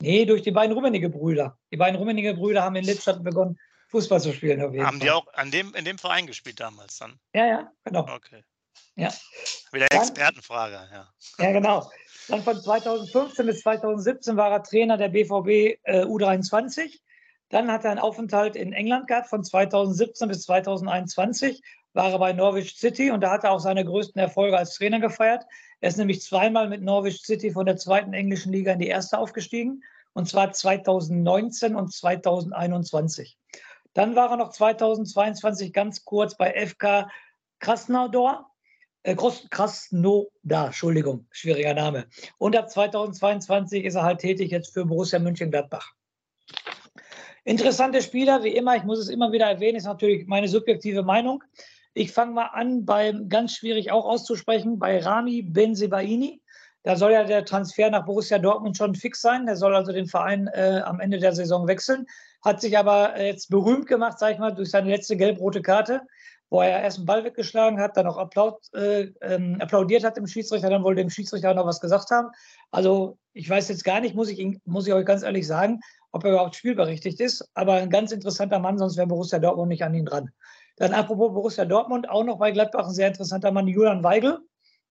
Nee, 0.00 0.24
durch 0.24 0.42
die 0.42 0.50
beiden 0.50 0.72
Rummenigge-Brüder. 0.72 1.58
Die 1.72 1.76
beiden 1.76 1.96
Rummenigge-Brüder 1.96 2.62
haben 2.62 2.76
in 2.76 2.84
Lippstadt 2.84 3.22
begonnen, 3.22 3.58
Fußball 3.88 4.20
zu 4.20 4.32
spielen. 4.32 4.60
Haben 4.60 4.76
Fall. 4.76 4.98
die 4.98 5.10
auch 5.10 5.26
an 5.34 5.50
dem, 5.50 5.74
in 5.74 5.84
dem 5.84 5.98
Verein 5.98 6.26
gespielt 6.26 6.60
damals 6.60 6.98
dann? 6.98 7.18
Ja, 7.34 7.46
ja, 7.46 7.72
genau. 7.84 8.06
Okay. 8.08 8.42
Ja. 8.96 9.12
Wieder 9.72 9.86
dann, 9.90 10.00
Expertenfrage, 10.00 10.88
ja. 10.92 11.08
Ja, 11.38 11.52
genau. 11.52 11.90
Dann 12.28 12.42
von 12.42 12.60
2015 12.60 13.46
bis 13.46 13.60
2017 13.60 14.36
war 14.36 14.50
er 14.50 14.62
Trainer 14.62 14.96
der 14.96 15.08
BVB 15.08 15.78
äh, 15.84 16.04
U23. 16.04 16.98
Dann 17.50 17.70
hat 17.70 17.84
er 17.84 17.92
einen 17.92 18.00
Aufenthalt 18.00 18.56
in 18.56 18.72
England 18.72 19.06
gehabt 19.06 19.28
von 19.28 19.44
2017 19.44 20.28
bis 20.28 20.42
2021 20.42 21.62
war 21.96 22.12
er 22.12 22.18
bei 22.18 22.32
Norwich 22.34 22.76
City 22.76 23.10
und 23.10 23.22
da 23.22 23.30
hat 23.30 23.44
er 23.44 23.52
auch 23.52 23.58
seine 23.58 23.84
größten 23.84 24.20
Erfolge 24.20 24.56
als 24.56 24.74
Trainer 24.74 25.00
gefeiert. 25.00 25.44
Er 25.80 25.88
ist 25.88 25.96
nämlich 25.96 26.20
zweimal 26.20 26.68
mit 26.68 26.82
Norwich 26.82 27.22
City 27.22 27.50
von 27.50 27.64
der 27.64 27.78
zweiten 27.78 28.12
englischen 28.12 28.52
Liga 28.52 28.72
in 28.72 28.78
die 28.78 28.86
erste 28.86 29.18
aufgestiegen 29.18 29.82
und 30.12 30.28
zwar 30.28 30.52
2019 30.52 31.74
und 31.74 31.92
2021. 31.92 33.38
Dann 33.96 34.14
war 34.14 34.30
er 34.30 34.36
noch 34.36 34.50
2022 34.50 35.72
ganz 35.72 36.04
kurz 36.04 36.36
bei 36.36 36.52
FK 36.66 37.10
Krasnodar. 37.60 38.52
Äh, 39.02 39.16
Krasnodar, 39.16 40.66
Entschuldigung, 40.66 41.26
schwieriger 41.30 41.72
Name. 41.72 42.06
Und 42.36 42.54
ab 42.56 42.68
2022 42.68 43.86
ist 43.86 43.94
er 43.94 44.02
halt 44.02 44.18
tätig 44.18 44.50
jetzt 44.50 44.74
für 44.74 44.84
Borussia 44.84 45.18
Mönchengladbach. 45.18 45.92
Interessante 47.44 48.02
Spieler, 48.02 48.44
wie 48.44 48.54
immer, 48.54 48.76
ich 48.76 48.82
muss 48.82 48.98
es 48.98 49.08
immer 49.08 49.32
wieder 49.32 49.46
erwähnen, 49.46 49.78
ist 49.78 49.84
natürlich 49.84 50.26
meine 50.26 50.48
subjektive 50.48 51.02
Meinung. 51.02 51.42
Ich 51.94 52.12
fange 52.12 52.32
mal 52.32 52.50
an, 52.52 52.84
beim 52.84 53.30
ganz 53.30 53.54
schwierig 53.54 53.92
auch 53.92 54.04
auszusprechen, 54.04 54.78
bei 54.78 54.98
Rami 54.98 55.40
Benzebaini. 55.40 56.42
Da 56.82 56.96
soll 56.96 57.12
ja 57.12 57.24
der 57.24 57.46
Transfer 57.46 57.88
nach 57.88 58.04
Borussia 58.04 58.38
Dortmund 58.38 58.76
schon 58.76 58.94
fix 58.94 59.22
sein. 59.22 59.46
Der 59.46 59.56
soll 59.56 59.74
also 59.74 59.92
den 59.92 60.06
Verein 60.06 60.48
äh, 60.48 60.82
am 60.84 61.00
Ende 61.00 61.18
der 61.18 61.32
Saison 61.32 61.66
wechseln 61.66 62.06
hat 62.46 62.60
sich 62.60 62.78
aber 62.78 63.20
jetzt 63.20 63.50
berühmt 63.50 63.88
gemacht, 63.88 64.20
sag 64.20 64.34
ich 64.34 64.38
mal, 64.38 64.54
durch 64.54 64.70
seine 64.70 64.88
letzte 64.88 65.16
gelb-rote 65.16 65.62
Karte, 65.62 66.02
wo 66.48 66.60
er 66.60 66.80
erst 66.80 66.98
einen 66.98 67.06
Ball 67.06 67.24
weggeschlagen 67.24 67.80
hat, 67.80 67.96
dann 67.96 68.06
auch 68.06 68.16
Applaud, 68.16 68.60
äh, 68.72 69.08
ähm, 69.20 69.56
applaudiert 69.60 70.04
hat 70.04 70.16
dem 70.16 70.28
Schiedsrichter, 70.28 70.70
dann 70.70 70.84
wohl 70.84 70.94
dem 70.94 71.10
Schiedsrichter 71.10 71.52
noch 71.54 71.66
was 71.66 71.80
gesagt 71.80 72.12
haben. 72.12 72.28
Also 72.70 73.18
ich 73.32 73.50
weiß 73.50 73.68
jetzt 73.68 73.82
gar 73.82 74.00
nicht, 74.00 74.14
muss 74.14 74.28
ich, 74.28 74.60
muss 74.64 74.86
ich 74.86 74.92
euch 74.94 75.04
ganz 75.04 75.24
ehrlich 75.24 75.44
sagen, 75.44 75.80
ob 76.12 76.22
er 76.22 76.30
überhaupt 76.30 76.54
spielberechtigt 76.54 77.18
ist, 77.18 77.50
aber 77.54 77.74
ein 77.74 77.90
ganz 77.90 78.12
interessanter 78.12 78.60
Mann, 78.60 78.78
sonst 78.78 78.96
wäre 78.96 79.08
Borussia 79.08 79.40
Dortmund 79.40 79.70
nicht 79.70 79.82
an 79.82 79.94
ihn 79.94 80.06
dran. 80.06 80.30
Dann 80.76 80.94
apropos 80.94 81.34
Borussia 81.34 81.64
Dortmund, 81.64 82.08
auch 82.08 82.22
noch 82.22 82.38
bei 82.38 82.52
Gladbach 82.52 82.86
ein 82.86 82.94
sehr 82.94 83.08
interessanter 83.08 83.50
Mann, 83.50 83.66
Julian 83.66 84.04
Weigel, 84.04 84.38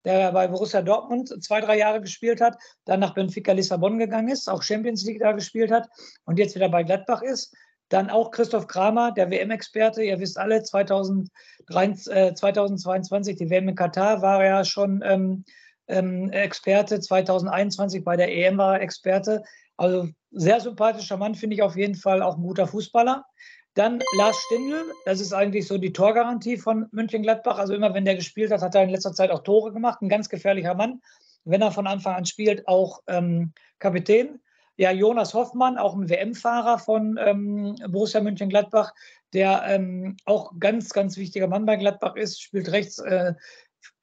der 0.05 0.31
bei 0.31 0.48
Borussia 0.48 0.81
Dortmund 0.81 1.43
zwei, 1.43 1.62
drei 1.62 1.77
Jahre 1.77 2.01
gespielt 2.01 2.41
hat, 2.41 2.58
dann 2.86 3.00
nach 3.00 3.13
Benfica 3.13 3.51
Lissabon 3.51 4.00
gegangen 4.00 4.29
ist, 4.29 4.50
auch 4.50 4.63
Champions 4.63 5.05
League 5.05 5.20
da 5.20 5.31
gespielt 5.31 5.72
hat 5.72 5.88
und 6.25 6.39
jetzt 6.39 6.55
wieder 6.55 6.70
bei 6.70 6.84
Gladbach 6.84 7.22
ist. 7.22 7.53
Dann 7.89 8.10
auch 8.10 8.31
Christoph 8.31 8.67
Kramer, 8.67 9.12
der 9.12 9.29
WM-Experte. 9.29 10.01
Ihr 10.01 10.20
wisst 10.20 10.38
alle, 10.38 10.63
2023, 10.63 12.13
äh, 12.13 12.34
2022, 12.34 13.36
die 13.36 13.50
WM 13.50 13.67
in 13.67 13.75
Katar, 13.75 14.22
war 14.22 14.43
ja 14.46 14.63
schon 14.63 15.03
ähm, 15.05 15.43
ähm, 15.88 16.29
Experte. 16.31 17.01
2021 17.01 18.03
bei 18.05 18.15
der 18.15 18.34
EM 18.34 18.58
war 18.58 18.75
er 18.75 18.81
Experte. 18.81 19.43
Also 19.75 20.08
sehr 20.31 20.62
sympathischer 20.62 21.17
Mann, 21.17 21.36
finde 21.36 21.55
ich 21.55 21.63
auf 21.63 21.75
jeden 21.75 21.96
Fall 21.96 22.22
auch 22.22 22.38
ein 22.38 22.43
guter 22.43 22.65
Fußballer. 22.65 23.25
Dann 23.73 24.01
Lars 24.17 24.37
Stindl, 24.45 24.83
das 25.05 25.21
ist 25.21 25.33
eigentlich 25.33 25.65
so 25.67 25.77
die 25.77 25.93
Torgarantie 25.93 26.57
von 26.57 26.87
München-Gladbach. 26.91 27.57
Also 27.57 27.73
immer 27.73 27.93
wenn 27.93 28.05
der 28.05 28.15
gespielt 28.15 28.51
hat, 28.51 28.61
hat 28.61 28.75
er 28.75 28.83
in 28.83 28.89
letzter 28.89 29.13
Zeit 29.13 29.31
auch 29.31 29.43
Tore 29.43 29.71
gemacht. 29.71 30.01
Ein 30.01 30.09
ganz 30.09 30.27
gefährlicher 30.27 30.73
Mann. 30.73 31.01
Wenn 31.45 31.61
er 31.61 31.71
von 31.71 31.87
Anfang 31.87 32.15
an 32.15 32.25
spielt, 32.25 32.67
auch 32.67 32.99
ähm, 33.07 33.53
Kapitän. 33.79 34.41
ja, 34.77 34.91
Jonas 34.91 35.33
Hoffmann, 35.33 35.77
auch 35.77 35.95
ein 35.95 36.09
WM-Fahrer 36.09 36.79
von 36.79 37.17
ähm, 37.19 37.75
Borussia 37.89 38.19
Mönchengladbach, 38.19 38.93
der 39.33 39.63
ähm, 39.67 40.17
auch 40.25 40.53
ganz, 40.59 40.89
ganz 40.89 41.17
wichtiger 41.17 41.47
Mann 41.47 41.65
bei 41.65 41.77
Gladbach 41.77 42.15
ist, 42.15 42.41
spielt 42.41 42.71
rechts, 42.71 42.99
äh, 42.99 43.33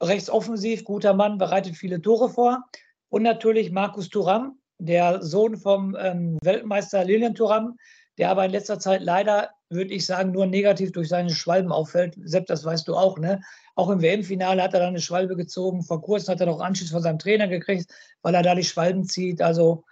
rechts 0.03 0.31
offensiv, 0.31 0.85
guter 0.85 1.15
Mann, 1.15 1.39
bereitet 1.39 1.77
viele 1.77 2.01
Tore 2.01 2.31
vor. 2.31 2.65
Und 3.09 3.23
natürlich 3.23 3.71
Markus 3.71 4.09
Thuram, 4.09 4.59
der 4.79 5.23
Sohn 5.23 5.57
vom 5.57 5.97
ähm, 5.99 6.39
Weltmeister 6.43 7.05
Lilian 7.05 7.35
Thuram, 7.35 7.77
der 8.17 8.31
aber 8.31 8.45
in 8.45 8.51
letzter 8.51 8.79
Zeit 8.79 9.03
leider, 9.03 9.51
würde 9.71 9.93
ich 9.95 10.07
sagen, 10.07 10.33
nur 10.33 10.47
negativ 10.47 10.93
durch 10.93 11.09
seine 11.09 11.31
Schwalben 11.31 11.73
auffällt. 11.73 12.17
Sepp, 12.23 12.47
das 12.47 12.65
weißt 12.65 12.89
du 12.89 12.95
auch, 12.95 13.19
ne? 13.19 13.41
Auch 13.75 13.91
im 13.91 14.01
WM-Finale 14.01 14.63
hat 14.63 14.75
er 14.75 14.81
dann 14.81 14.89
eine 14.91 15.01
Schwalbe 15.01 15.37
gezogen. 15.37 15.83
Vor 15.83 16.03
kurzem 16.03 16.33
hat 16.33 16.41
er 16.41 16.47
noch 16.47 16.61
Anschluss 16.61 16.91
von 16.91 17.03
seinem 17.03 17.19
Trainer 17.19 17.49
gekriegt, 17.49 17.93
weil 18.23 18.35
er 18.35 18.43
da 18.43 18.55
die 18.55 18.65
Schwalben 18.65 19.05
zieht. 19.05 19.43
Also 19.43 19.85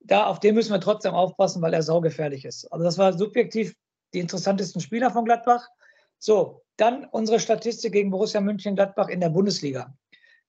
da, 0.00 0.26
auf 0.26 0.40
den 0.40 0.54
müssen 0.54 0.72
wir 0.72 0.80
trotzdem 0.80 1.14
aufpassen, 1.14 1.62
weil 1.62 1.74
er 1.74 1.82
saugefährlich 1.82 2.44
ist. 2.44 2.70
Also 2.72 2.84
das 2.84 2.98
war 2.98 3.12
subjektiv 3.16 3.74
die 4.12 4.20
interessantesten 4.20 4.80
Spieler 4.80 5.10
von 5.10 5.24
Gladbach. 5.24 5.68
So, 6.18 6.62
dann 6.76 7.06
unsere 7.10 7.40
Statistik 7.40 7.92
gegen 7.92 8.10
Borussia 8.10 8.40
München-Gladbach 8.40 9.08
in 9.08 9.20
der 9.20 9.30
Bundesliga. 9.30 9.96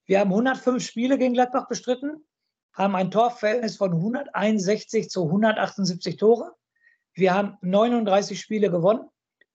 Wir 0.04 0.20
haben 0.20 0.30
105 0.30 0.84
Spiele 0.84 1.18
gegen 1.18 1.34
Gladbach 1.34 1.68
bestritten, 1.68 2.24
haben 2.72 2.94
ein 2.94 3.10
Torverhältnis 3.10 3.76
von 3.76 3.92
161 3.92 5.08
zu 5.08 5.24
178 5.24 6.16
Tore. 6.16 6.52
Wir 7.16 7.34
haben 7.34 7.56
39 7.62 8.38
Spiele 8.38 8.70
gewonnen, 8.70 9.08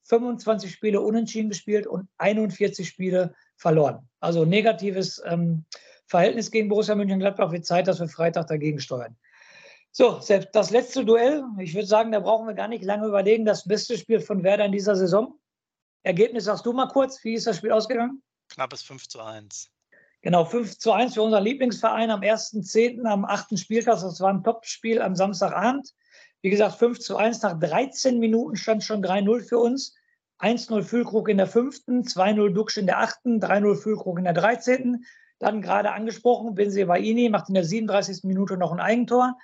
25 0.04 0.72
Spiele 0.72 1.00
unentschieden 1.00 1.50
gespielt 1.50 1.86
und 1.86 2.10
41 2.18 2.88
Spiele 2.88 3.36
verloren. 3.56 4.10
Also 4.20 4.46
negatives 4.46 5.22
ähm, 5.26 5.66
Verhältnis 6.08 6.50
gegen 6.50 6.70
Borussia 6.70 6.96
München-Gladbach. 6.96 7.52
Wird 7.52 7.66
Zeit, 7.66 7.88
dass 7.88 8.00
wir 8.00 8.10
Freitag 8.10 8.48
dagegen 8.48 8.80
steuern. 8.80 9.16
So, 9.92 10.20
selbst 10.20 10.50
das 10.54 10.72
letzte 10.72 11.06
Duell, 11.06 11.44
ich 11.60 11.76
würde 11.76 11.88
sagen, 11.88 12.12
da 12.12 12.20
brauchen 12.20 12.48
wir 12.48 12.56
gar 12.56 12.68
nicht 12.68 12.84
lange 12.84 13.08
überlegen. 13.08 13.46
Das 13.46 13.68
beste 13.68 13.98
Spiel 13.98 14.20
von 14.20 14.44
Werder 14.44 14.66
in 14.66 14.72
dieser 14.72 14.96
Saison. 14.96 15.40
Ergebnis 16.04 16.46
sagst 16.46 16.66
du 16.66 16.74
mal 16.74 16.88
kurz, 16.88 17.24
wie 17.24 17.36
ist 17.36 17.46
das 17.46 17.58
Spiel 17.58 17.72
ausgegangen? 17.72 18.24
Knappes 18.50 18.82
5 18.82 19.08
zu 19.08 19.22
1. 19.22 19.70
Genau, 20.24 20.46
5 20.46 20.80
zu 20.80 20.94
1 20.94 21.14
für 21.14 21.22
unseren 21.22 21.44
Lieblingsverein 21.44 22.10
am 22.10 22.22
1.10. 22.22 23.06
am 23.06 23.24
8. 23.26 23.60
Spieltag. 23.60 24.02
Das 24.02 24.20
war 24.20 24.34
ein 24.34 24.44
Top-Spiel 24.44 25.02
am 25.02 25.16
Samstagabend. 25.16 25.94
Wie 26.42 26.50
gesagt, 26.50 26.76
5 26.76 27.00
zu 27.00 27.18
1. 27.18 27.42
Nach 27.42 27.60
13 27.60 28.20
Minuten 28.20 28.56
stand 28.56 28.84
schon 28.84 29.04
3-0 29.04 29.42
für 29.42 29.60
uns. 29.60 29.96
1-0 30.40 30.82
Füllkrug 30.82 31.30
in 31.30 31.38
der 31.38 31.48
5., 31.48 31.84
2-0 31.88 32.50
Duxch 32.50 32.78
in 32.78 32.88
der 32.88 33.00
8., 33.00 33.20
3-0 33.26 33.76
Füllkrug 33.76 34.18
in 34.18 34.24
der 34.24 34.34
13. 34.34 35.06
Dann 35.38 35.62
gerade 35.62 35.92
angesprochen, 35.92 36.56
Benze 36.56 36.86
Baini 36.86 37.30
macht 37.30 37.50
in 37.50 37.54
der 37.54 37.64
37. 37.64 38.24
Minute 38.24 38.58
noch 38.58 38.72
ein 38.72 38.80
Eigentor. 38.80 39.38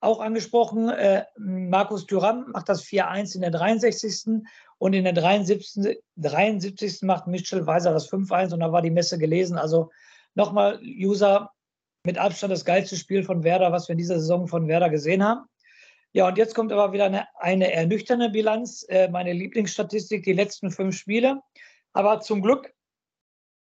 Auch 0.00 0.20
angesprochen, 0.20 0.90
äh, 0.90 1.24
Markus 1.38 2.06
Thuram 2.06 2.50
macht 2.50 2.68
das 2.68 2.82
4-1 2.82 3.34
in 3.34 3.40
der 3.40 3.50
63. 3.50 4.42
Und 4.78 4.94
in 4.94 5.04
der 5.04 5.12
73. 5.12 6.02
73. 6.16 7.02
macht 7.02 7.26
Mitchell 7.28 7.66
Weiser 7.66 7.92
das 7.92 8.10
5-1 8.10 8.52
und 8.52 8.60
da 8.60 8.72
war 8.72 8.82
die 8.82 8.90
Messe 8.90 9.16
gelesen. 9.16 9.56
Also 9.56 9.90
nochmal, 10.34 10.80
User, 10.82 11.50
mit 12.04 12.18
Abstand 12.18 12.52
das 12.52 12.64
geilste 12.64 12.96
Spiel 12.96 13.22
von 13.22 13.44
Werder, 13.44 13.72
was 13.72 13.88
wir 13.88 13.92
in 13.92 13.98
dieser 13.98 14.18
Saison 14.18 14.48
von 14.48 14.68
Werder 14.68 14.90
gesehen 14.90 15.22
haben. 15.22 15.46
Ja, 16.14 16.28
und 16.28 16.36
jetzt 16.36 16.54
kommt 16.54 16.72
aber 16.72 16.92
wieder 16.92 17.06
eine, 17.06 17.26
eine 17.36 17.72
ernüchternde 17.72 18.28
Bilanz. 18.28 18.84
Äh, 18.88 19.08
meine 19.08 19.32
Lieblingsstatistik, 19.32 20.24
die 20.24 20.34
letzten 20.34 20.70
fünf 20.70 20.96
Spiele. 20.96 21.40
Aber 21.94 22.20
zum 22.20 22.42
Glück 22.42 22.72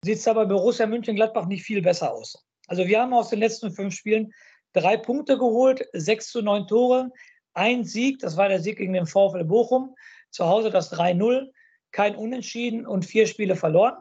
sieht 0.04 0.18
es 0.18 0.24
da 0.24 0.32
bei 0.32 0.44
Borussia 0.44 0.86
München-Gladbach 0.86 1.46
nicht 1.46 1.62
viel 1.62 1.82
besser 1.82 2.12
aus. 2.12 2.44
Also 2.66 2.86
wir 2.86 3.00
haben 3.00 3.14
aus 3.14 3.30
den 3.30 3.38
letzten 3.38 3.70
fünf 3.70 3.94
Spielen 3.94 4.32
drei 4.72 4.96
Punkte 4.96 5.38
geholt, 5.38 5.86
sechs 5.92 6.30
zu 6.30 6.42
neun 6.42 6.66
Tore, 6.66 7.10
ein 7.54 7.84
Sieg, 7.84 8.20
das 8.20 8.36
war 8.36 8.48
der 8.48 8.60
Sieg 8.60 8.78
gegen 8.78 8.92
den 8.92 9.06
VfL 9.06 9.44
Bochum, 9.44 9.94
zu 10.30 10.46
Hause 10.46 10.70
das 10.70 10.92
3-0, 10.92 11.50
kein 11.90 12.14
Unentschieden 12.14 12.86
und 12.86 13.04
vier 13.04 13.26
Spiele 13.26 13.56
verloren. 13.56 13.94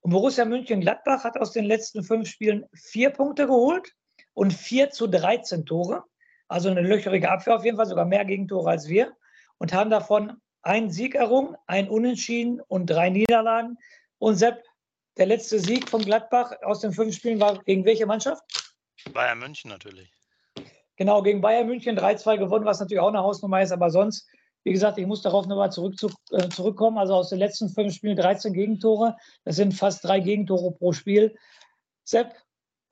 Und 0.00 0.10
Borussia 0.10 0.44
München-Gladbach 0.44 1.24
hat 1.24 1.38
aus 1.38 1.52
den 1.52 1.64
letzten 1.64 2.02
fünf 2.02 2.28
Spielen 2.28 2.66
vier 2.74 3.10
Punkte 3.10 3.46
geholt 3.46 3.94
und 4.34 4.52
vier 4.52 4.90
zu 4.90 5.06
13 5.06 5.64
Tore. 5.64 6.04
Also 6.52 6.68
eine 6.68 6.82
löcherige 6.82 7.30
Abwehr 7.30 7.56
auf 7.56 7.64
jeden 7.64 7.78
Fall, 7.78 7.86
sogar 7.86 8.04
mehr 8.04 8.26
Gegentore 8.26 8.68
als 8.68 8.86
wir. 8.86 9.16
Und 9.56 9.72
haben 9.72 9.88
davon 9.88 10.36
einen 10.60 10.90
Sieg 10.90 11.14
errungen, 11.14 11.56
ein 11.66 11.88
Unentschieden 11.88 12.60
und 12.68 12.86
drei 12.86 13.08
Niederlagen. 13.08 13.78
Und 14.18 14.36
Sepp, 14.36 14.62
der 15.16 15.26
letzte 15.26 15.58
Sieg 15.58 15.88
von 15.88 16.02
Gladbach 16.02 16.52
aus 16.62 16.80
den 16.80 16.92
fünf 16.92 17.14
Spielen 17.14 17.40
war 17.40 17.62
gegen 17.64 17.86
welche 17.86 18.04
Mannschaft? 18.04 18.42
Bayern 19.14 19.38
München 19.38 19.70
natürlich. 19.70 20.12
Genau, 20.96 21.22
gegen 21.22 21.40
Bayern 21.40 21.66
München 21.66 21.98
3-2 21.98 22.36
gewonnen, 22.36 22.66
was 22.66 22.80
natürlich 22.80 23.00
auch 23.00 23.08
eine 23.08 23.22
Hausnummer 23.22 23.62
ist. 23.62 23.72
Aber 23.72 23.88
sonst, 23.88 24.28
wie 24.64 24.72
gesagt, 24.72 24.98
ich 24.98 25.06
muss 25.06 25.22
darauf 25.22 25.46
nochmal 25.46 25.72
zurück, 25.72 25.98
zu, 25.98 26.10
äh, 26.32 26.50
zurückkommen. 26.50 26.98
Also 26.98 27.14
aus 27.14 27.30
den 27.30 27.38
letzten 27.38 27.70
fünf 27.70 27.94
Spielen 27.94 28.16
13 28.16 28.52
Gegentore. 28.52 29.16
Das 29.44 29.56
sind 29.56 29.72
fast 29.72 30.04
drei 30.04 30.20
Gegentore 30.20 30.72
pro 30.72 30.92
Spiel. 30.92 31.34
Sepp, 32.04 32.34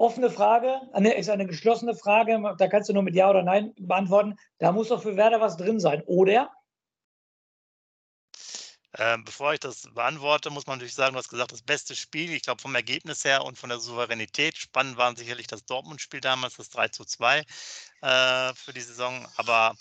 offene 0.01 0.31
Frage, 0.31 0.81
eine, 0.93 1.13
ist 1.13 1.29
eine 1.29 1.47
geschlossene 1.47 1.95
Frage, 1.95 2.55
da 2.57 2.69
kannst 2.69 2.89
du 2.89 2.95
nur 2.95 3.03
mit 3.03 3.15
Ja 3.15 3.29
oder 3.29 3.43
Nein 3.43 3.75
beantworten. 3.79 4.37
Da 4.59 4.73
muss 4.73 4.89
doch 4.89 5.03
für 5.03 5.17
Werder 5.17 5.41
was 5.41 5.59
drin 5.59 5.79
sein, 5.79 6.03
oder? 6.07 6.51
Ähm, 8.97 9.25
bevor 9.25 9.53
ich 9.53 9.61
das 9.61 9.83
beantworte, 9.95 10.51
muss 10.51 10.67
man 10.67 10.79
natürlich 10.79 10.95
sagen, 10.95 11.13
du 11.13 11.19
hast 11.19 11.29
gesagt, 11.29 11.53
das 11.53 11.63
beste 11.63 11.95
Spiel, 11.95 12.33
ich 12.33 12.43
glaube 12.43 12.63
vom 12.63 12.75
Ergebnis 12.75 13.25
her 13.25 13.45
und 13.45 13.59
von 13.59 13.69
der 13.69 13.79
Souveränität. 13.79 14.57
Spannend 14.57 14.97
war 14.97 15.15
sicherlich 15.15 15.47
das 15.47 15.65
Dortmund-Spiel 15.67 16.21
damals, 16.21 16.57
das 16.57 16.71
3 16.71 16.89
zu 16.89 17.05
2 17.05 17.45
äh, 18.01 18.55
für 18.55 18.73
die 18.73 18.81
Saison. 18.81 19.29
Aber 19.37 19.77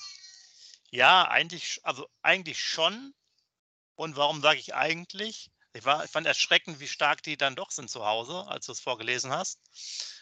ja, 0.91 1.27
eigentlich, 1.29 1.79
also 1.83 2.07
eigentlich 2.21 2.59
schon. 2.59 3.13
Und 3.95 4.17
warum 4.17 4.41
sage 4.41 4.59
ich 4.59 4.75
eigentlich? 4.75 5.49
Ich, 5.73 5.85
war, 5.85 6.03
ich 6.03 6.09
fand 6.09 6.25
erschreckend, 6.25 6.79
wie 6.79 6.87
stark 6.87 7.21
die 7.21 7.37
dann 7.37 7.55
doch 7.55 7.69
sind 7.69 7.89
zu 7.89 8.03
Hause, 8.05 8.45
als 8.47 8.65
du 8.65 8.71
es 8.71 8.79
vorgelesen 8.79 9.31
hast. 9.31 9.59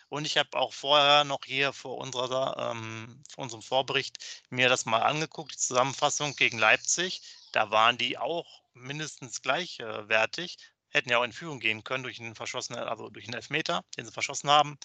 Und 0.10 0.26
ich 0.26 0.38
habe 0.38 0.58
auch 0.58 0.74
vorher 0.74 1.24
noch 1.24 1.40
hier 1.46 1.74
vor, 1.74 1.98
unserer, 1.98 2.72
ähm, 2.72 3.24
vor 3.30 3.44
unserem 3.44 3.62
Vorbericht 3.62 4.18
mir 4.50 4.68
das 4.70 4.86
mal 4.86 5.02
angeguckt, 5.02 5.54
die 5.54 5.58
Zusammenfassung 5.58 6.36
gegen 6.36 6.58
Leipzig. 6.58 7.22
Da 7.54 7.72
waren 7.72 7.98
die 7.98 8.18
auch 8.18 8.62
mindestens 8.74 9.42
gleichwertig. 9.42 10.58
Hätten 10.90 11.10
ja 11.10 11.18
auch 11.18 11.24
in 11.24 11.34
Führung 11.34 11.60
gehen 11.60 11.84
können 11.84 12.04
durch 12.04 12.20
einen 12.20 12.36
verschossenen, 12.36 12.84
also 12.84 13.10
durch 13.10 13.26
einen 13.26 13.36
Elfmeter, 13.36 13.84
den 13.98 14.06
sie 14.06 14.12
verschossen 14.12 14.50
haben. 14.50 14.78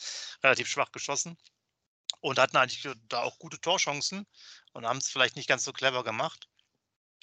Relativ 0.42 0.68
schwach 0.68 0.92
geschossen. 0.92 1.36
Und 2.20 2.38
hatten 2.38 2.56
eigentlich 2.56 2.86
da 3.08 3.22
auch 3.22 3.38
gute 3.38 3.60
Torchancen 3.60 4.26
und 4.72 4.86
haben 4.86 4.98
es 4.98 5.08
vielleicht 5.10 5.34
nicht 5.34 5.48
ganz 5.48 5.64
so 5.64 5.72
clever 5.72 6.04
gemacht. 6.04 6.48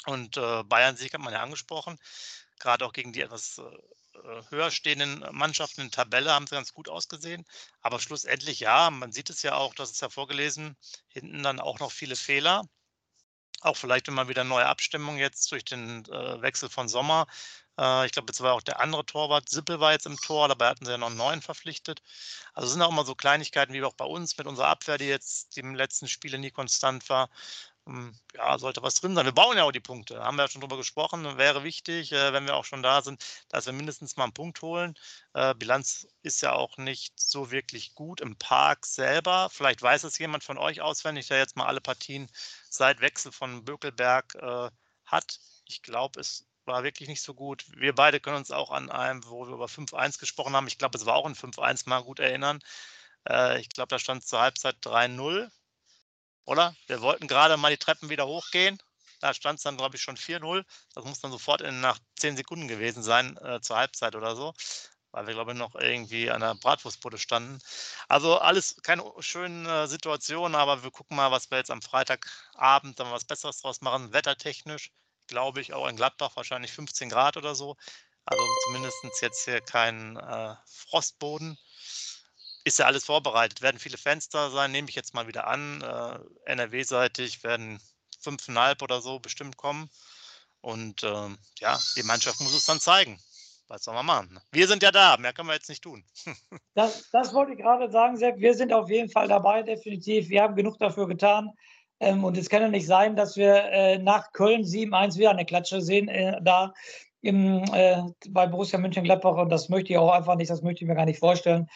Und 0.06 0.38
äh, 0.38 0.64
Bayern-Sieg 0.64 1.14
hat 1.14 1.22
man 1.22 1.34
ja 1.34 1.42
angesprochen 1.42 2.00
gerade 2.60 2.86
auch 2.86 2.94
gegen 2.94 3.14
die 3.14 3.22
etwas 3.22 3.60
äh, 3.60 4.42
höher 4.50 4.72
stehenden 4.72 5.26
Mannschaften 5.32 5.82
in 5.82 5.88
der 5.88 6.04
Tabelle 6.04 6.32
haben 6.32 6.48
sie 6.48 6.56
ganz 6.56 6.74
gut 6.74 6.90
ausgesehen. 6.90 7.46
Aber 7.82 8.00
schlussendlich, 8.00 8.60
ja, 8.60 8.90
man 8.90 9.12
sieht 9.12 9.30
es 9.30 9.42
ja 9.42 9.56
auch, 9.56 9.74
das 9.76 9.92
ist 9.92 10.02
ja 10.02 10.10
vorgelesen, 10.10 10.78
hinten 11.08 11.44
dann 11.44 11.60
auch 11.60 11.80
noch 11.80 11.92
viele 11.92 12.16
Fehler. 12.16 12.64
Auch 13.62 13.76
vielleicht, 13.76 14.10
man 14.10 14.30
wieder 14.30 14.44
neue 14.46 14.66
Abstimmung 14.68 15.18
jetzt 15.18 15.52
durch 15.52 15.66
den 15.66 16.06
äh, 16.06 16.42
Wechsel 16.42 16.70
von 16.70 16.88
Sommer. 16.88 17.28
Äh, 17.78 18.06
ich 18.06 18.12
glaube, 18.14 18.28
jetzt 18.32 18.42
war 18.42 18.54
auch 18.54 18.62
der 18.62 18.80
andere 18.80 19.06
Torwart, 19.06 19.50
Sippel 19.50 19.80
war 19.80 19.92
jetzt 19.92 20.06
im 20.06 20.18
Tor, 20.18 20.48
dabei 20.48 20.68
hatten 20.70 20.86
sie 20.86 20.92
ja 20.92 20.98
noch 20.98 21.08
einen 21.08 21.18
neuen 21.18 21.42
verpflichtet. 21.42 22.02
Also 22.54 22.70
sind 22.70 22.82
auch 22.82 22.90
immer 22.92 23.06
so 23.06 23.16
Kleinigkeiten 23.16 23.74
wie 23.74 23.84
auch 23.84 23.94
bei 23.94 24.06
uns 24.06 24.38
mit 24.38 24.48
unserer 24.48 24.68
Abwehr, 24.68 24.98
die 24.98 25.06
jetzt 25.06 25.58
im 25.58 25.76
letzten 25.76 26.08
Spiele 26.08 26.40
nie 26.40 26.52
konstant 26.52 27.10
war. 27.10 27.30
Hm, 27.90 28.14
ja, 28.36 28.60
sollte 28.60 28.84
was 28.84 28.96
drin 28.96 29.16
sein. 29.16 29.26
Wir 29.26 29.32
bauen 29.32 29.58
ja 29.58 29.64
auch 29.64 29.72
die 29.72 29.80
Punkte, 29.80 30.20
haben 30.24 30.36
wir 30.38 30.44
ja 30.44 30.48
schon 30.50 30.62
drüber 30.62 30.78
gesprochen. 30.78 31.38
Wäre 31.40 31.64
wichtig, 31.64 32.12
äh, 32.12 32.34
wenn 32.34 32.46
wir 32.46 32.56
auch 32.56 32.66
schon 32.66 32.84
da 32.84 33.02
sind, 33.02 33.24
dass 33.50 33.66
wir 33.66 33.74
mindestens 33.74 34.16
mal 34.16 34.26
einen 34.26 34.34
Punkt 34.34 34.62
holen. 34.62 34.94
Äh, 35.34 35.56
Bilanz 35.56 36.08
ist 36.22 36.42
ja 36.42 36.54
auch 36.54 36.78
nicht 36.78 37.20
so 37.20 37.50
wirklich 37.50 37.96
gut 37.96 38.22
im 38.22 38.36
Park 38.38 38.86
selber. 38.86 39.50
Vielleicht 39.52 39.82
weiß 39.82 40.04
es 40.04 40.20
jemand 40.20 40.44
von 40.44 40.60
euch 40.60 40.82
auswendig, 40.82 41.28
der 41.30 41.40
jetzt 41.40 41.56
mal 41.56 41.66
alle 41.66 41.82
Partien 41.82 42.30
seit 42.70 43.02
Wechsel 43.02 43.32
von 43.32 43.66
Bökelberg 43.66 44.36
äh, 44.36 44.70
hat. 45.06 45.40
Ich 45.66 45.82
glaube, 45.82 46.20
es 46.20 46.46
war 46.66 46.84
wirklich 46.84 47.10
nicht 47.10 47.24
so 47.24 47.34
gut. 47.34 47.66
Wir 47.76 47.96
beide 47.96 48.20
können 48.20 48.38
uns 48.38 48.52
auch 48.52 48.70
an 48.70 48.92
einem, 48.92 49.26
wo 49.26 49.48
wir 49.48 49.54
über 49.56 49.68
5-1 49.68 50.20
gesprochen 50.20 50.56
haben, 50.56 50.68
ich 50.68 50.78
glaube, 50.78 50.96
es 50.96 51.08
war 51.08 51.16
auch 51.16 51.26
ein 51.26 51.34
5-1 51.36 51.90
mal 51.90 52.04
gut 52.04 52.20
erinnern. 52.20 52.60
Ich 53.60 53.70
glaube, 53.70 53.90
da 53.90 54.00
stand 54.00 54.26
zur 54.26 54.40
Halbzeit 54.40 54.78
3-0 54.82 55.50
oder? 56.46 56.76
Wir 56.88 57.02
wollten 57.02 57.28
gerade 57.28 57.58
mal 57.58 57.72
die 57.72 57.78
Treppen 57.78 58.10
wieder 58.10 58.28
hochgehen. 58.28 58.80
Da 59.20 59.34
stand 59.34 59.58
es 59.60 59.64
dann, 59.64 59.78
glaube 59.78 59.98
ich, 59.98 60.02
schon 60.02 60.18
4-0. 60.18 60.64
Das 60.96 61.04
muss 61.06 61.20
dann 61.20 61.32
sofort 61.32 61.62
in, 61.62 61.82
nach 61.82 62.00
10 62.18 62.38
Sekunden 62.38 62.68
gewesen 62.68 63.04
sein, 63.04 63.38
äh, 63.38 63.60
zur 63.62 63.78
Halbzeit 63.78 64.16
oder 64.16 64.36
so, 64.36 64.54
weil 65.12 65.28
wir, 65.28 65.34
glaube 65.34 65.52
ich, 65.52 65.58
noch 65.58 65.76
irgendwie 65.76 66.32
an 66.32 66.42
der 66.42 66.56
Bratwurstbude 66.56 67.18
standen. 67.18 67.60
Also 68.08 68.38
alles 68.40 68.78
keine 68.84 69.04
schönen 69.20 69.66
äh, 69.66 69.88
Situationen, 69.88 70.56
aber 70.56 70.84
wir 70.84 70.92
gucken 70.92 71.18
mal, 71.18 71.32
was 71.32 71.52
wir 71.52 71.58
jetzt 71.58 71.72
am 71.72 71.82
Freitagabend 71.82 73.00
dann 73.00 73.12
was 73.12 73.26
Besseres 73.26 73.60
draus 73.62 73.82
machen. 73.82 74.14
Wettertechnisch, 74.14 74.92
glaube 75.28 75.62
ich, 75.62 75.74
auch 75.74 75.88
in 75.88 75.98
Gladbach 75.98 76.32
wahrscheinlich 76.36 76.72
15 76.72 77.10
Grad 77.10 77.38
oder 77.38 77.56
so. 77.56 77.76
Also 78.26 78.44
zumindest 78.66 78.98
jetzt 79.22 79.46
hier 79.46 79.60
kein 79.62 80.16
äh, 80.18 80.56
Frostboden 80.66 81.58
ist 82.70 82.80
ja 82.80 82.86
alles 82.86 83.06
vorbereitet. 83.06 83.62
Werden 83.62 83.80
viele 83.80 83.98
Fans 83.98 84.30
da 84.30 84.50
sein, 84.50 84.72
nehme 84.72 84.90
ich 84.90 84.96
jetzt 84.96 85.14
mal 85.14 85.28
wieder 85.28 85.48
an. 85.48 85.82
Äh, 85.82 86.52
NRW-seitig 86.52 87.44
werden 87.44 87.80
fünfeinhalb 88.20 88.82
oder 88.82 89.02
so 89.02 89.20
bestimmt 89.20 89.58
kommen. 89.58 89.90
Und 90.62 91.04
ähm, 91.04 91.38
ja, 91.60 91.78
die 91.96 92.04
Mannschaft 92.04 92.40
muss 92.42 92.54
es 92.54 92.66
dann 92.66 92.80
zeigen. 92.80 93.20
Was 93.68 93.84
soll 93.84 93.94
man 93.94 94.06
machen? 94.06 94.40
Wir 94.52 94.68
sind 94.68 94.82
ja 94.82 94.92
da, 94.92 95.16
mehr 95.18 95.32
können 95.32 95.48
wir 95.48 95.54
jetzt 95.54 95.70
nicht 95.70 95.84
tun. 95.84 96.04
das, 96.74 97.10
das 97.12 97.34
wollte 97.34 97.54
ich 97.54 97.60
gerade 97.60 97.90
sagen, 97.92 98.18
Sepp. 98.18 98.38
Wir 98.40 98.56
sind 98.56 98.74
auf 98.74 98.90
jeden 98.90 99.10
Fall 99.10 99.28
dabei, 99.28 99.62
definitiv. 99.62 100.30
Wir 100.30 100.42
haben 100.42 100.56
genug 100.56 100.80
dafür 100.80 101.08
getan. 101.08 101.52
Ähm, 102.00 102.24
und 102.24 102.38
es 102.38 102.50
kann 102.50 102.62
ja 102.62 102.68
nicht 102.68 102.88
sein, 102.88 103.16
dass 103.16 103.36
wir 103.36 103.56
äh, 103.66 103.98
nach 104.00 104.32
Köln 104.32 104.64
7-1 104.64 105.18
wieder 105.18 105.32
eine 105.32 105.46
Klatsche 105.46 105.82
sehen, 105.82 106.08
äh, 106.08 106.40
da 106.42 106.74
im, 107.22 107.64
äh, 107.74 108.02
bei 108.30 108.48
Borussia 108.48 108.80
Mönchengladbach. 108.80 109.36
Und 109.36 109.50
das 109.50 109.70
möchte 109.70 109.94
ich 109.94 109.98
auch 109.98 110.12
einfach 110.12 110.36
nicht, 110.36 110.50
das 110.50 110.62
möchte 110.62 110.84
ich 110.84 110.88
mir 110.88 110.96
gar 110.96 111.06
nicht 111.06 111.20
vorstellen. 111.20 111.70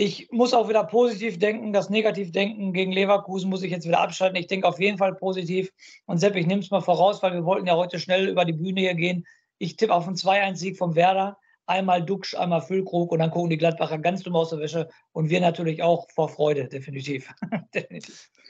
Ich 0.00 0.30
muss 0.30 0.54
auch 0.54 0.68
wieder 0.68 0.84
positiv 0.84 1.40
denken. 1.40 1.72
Das 1.72 1.90
Negativdenken 1.90 2.72
gegen 2.72 2.92
Leverkusen 2.92 3.50
muss 3.50 3.64
ich 3.64 3.72
jetzt 3.72 3.84
wieder 3.84 3.98
abschalten. 3.98 4.36
Ich 4.36 4.46
denke 4.46 4.68
auf 4.68 4.78
jeden 4.78 4.96
Fall 4.96 5.12
positiv. 5.16 5.72
Und 6.06 6.18
Sepp, 6.18 6.36
ich 6.36 6.46
nehme 6.46 6.62
es 6.62 6.70
mal 6.70 6.82
voraus, 6.82 7.20
weil 7.20 7.32
wir 7.32 7.44
wollten 7.44 7.66
ja 7.66 7.74
heute 7.74 7.98
schnell 7.98 8.28
über 8.28 8.44
die 8.44 8.52
Bühne 8.52 8.82
hier 8.82 8.94
gehen. 8.94 9.26
Ich 9.58 9.74
tippe 9.74 9.92
auf 9.92 10.06
einen 10.06 10.14
2-1-Sieg 10.14 10.78
vom 10.78 10.94
Werder. 10.94 11.36
Einmal 11.66 12.04
Duxch, 12.04 12.36
einmal 12.36 12.62
Füllkrug 12.62 13.10
und 13.10 13.18
dann 13.18 13.32
gucken 13.32 13.50
die 13.50 13.58
Gladbacher 13.58 13.98
ganz 13.98 14.22
dumm 14.22 14.36
aus 14.36 14.50
der 14.50 14.60
Wäsche 14.60 14.88
und 15.10 15.30
wir 15.30 15.40
natürlich 15.40 15.82
auch 15.82 16.08
vor 16.12 16.28
Freude, 16.28 16.68
definitiv. 16.68 17.34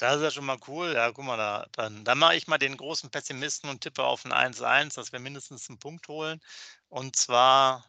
Das 0.01 0.17
ist 0.17 0.23
ja 0.23 0.31
schon 0.31 0.45
mal 0.45 0.59
cool. 0.69 0.93
Ja, 0.93 1.11
guck 1.13 1.25
mal, 1.25 1.39
da, 1.39 1.67
dann, 1.73 2.05
dann 2.05 2.19
mache 2.19 2.37
ich 2.37 2.47
mal 2.47 2.59
den 2.59 2.77
großen 2.77 3.11
Pessimisten 3.11 3.71
und 3.71 3.81
tippe 3.81 4.05
auf 4.05 4.27
ein 4.27 4.53
1-1, 4.53 4.97
dass 4.97 5.13
wir 5.13 5.19
mindestens 5.19 5.71
einen 5.71 5.79
Punkt 5.79 6.09
holen. 6.09 6.41
Und 6.91 7.17
zwar, 7.17 7.87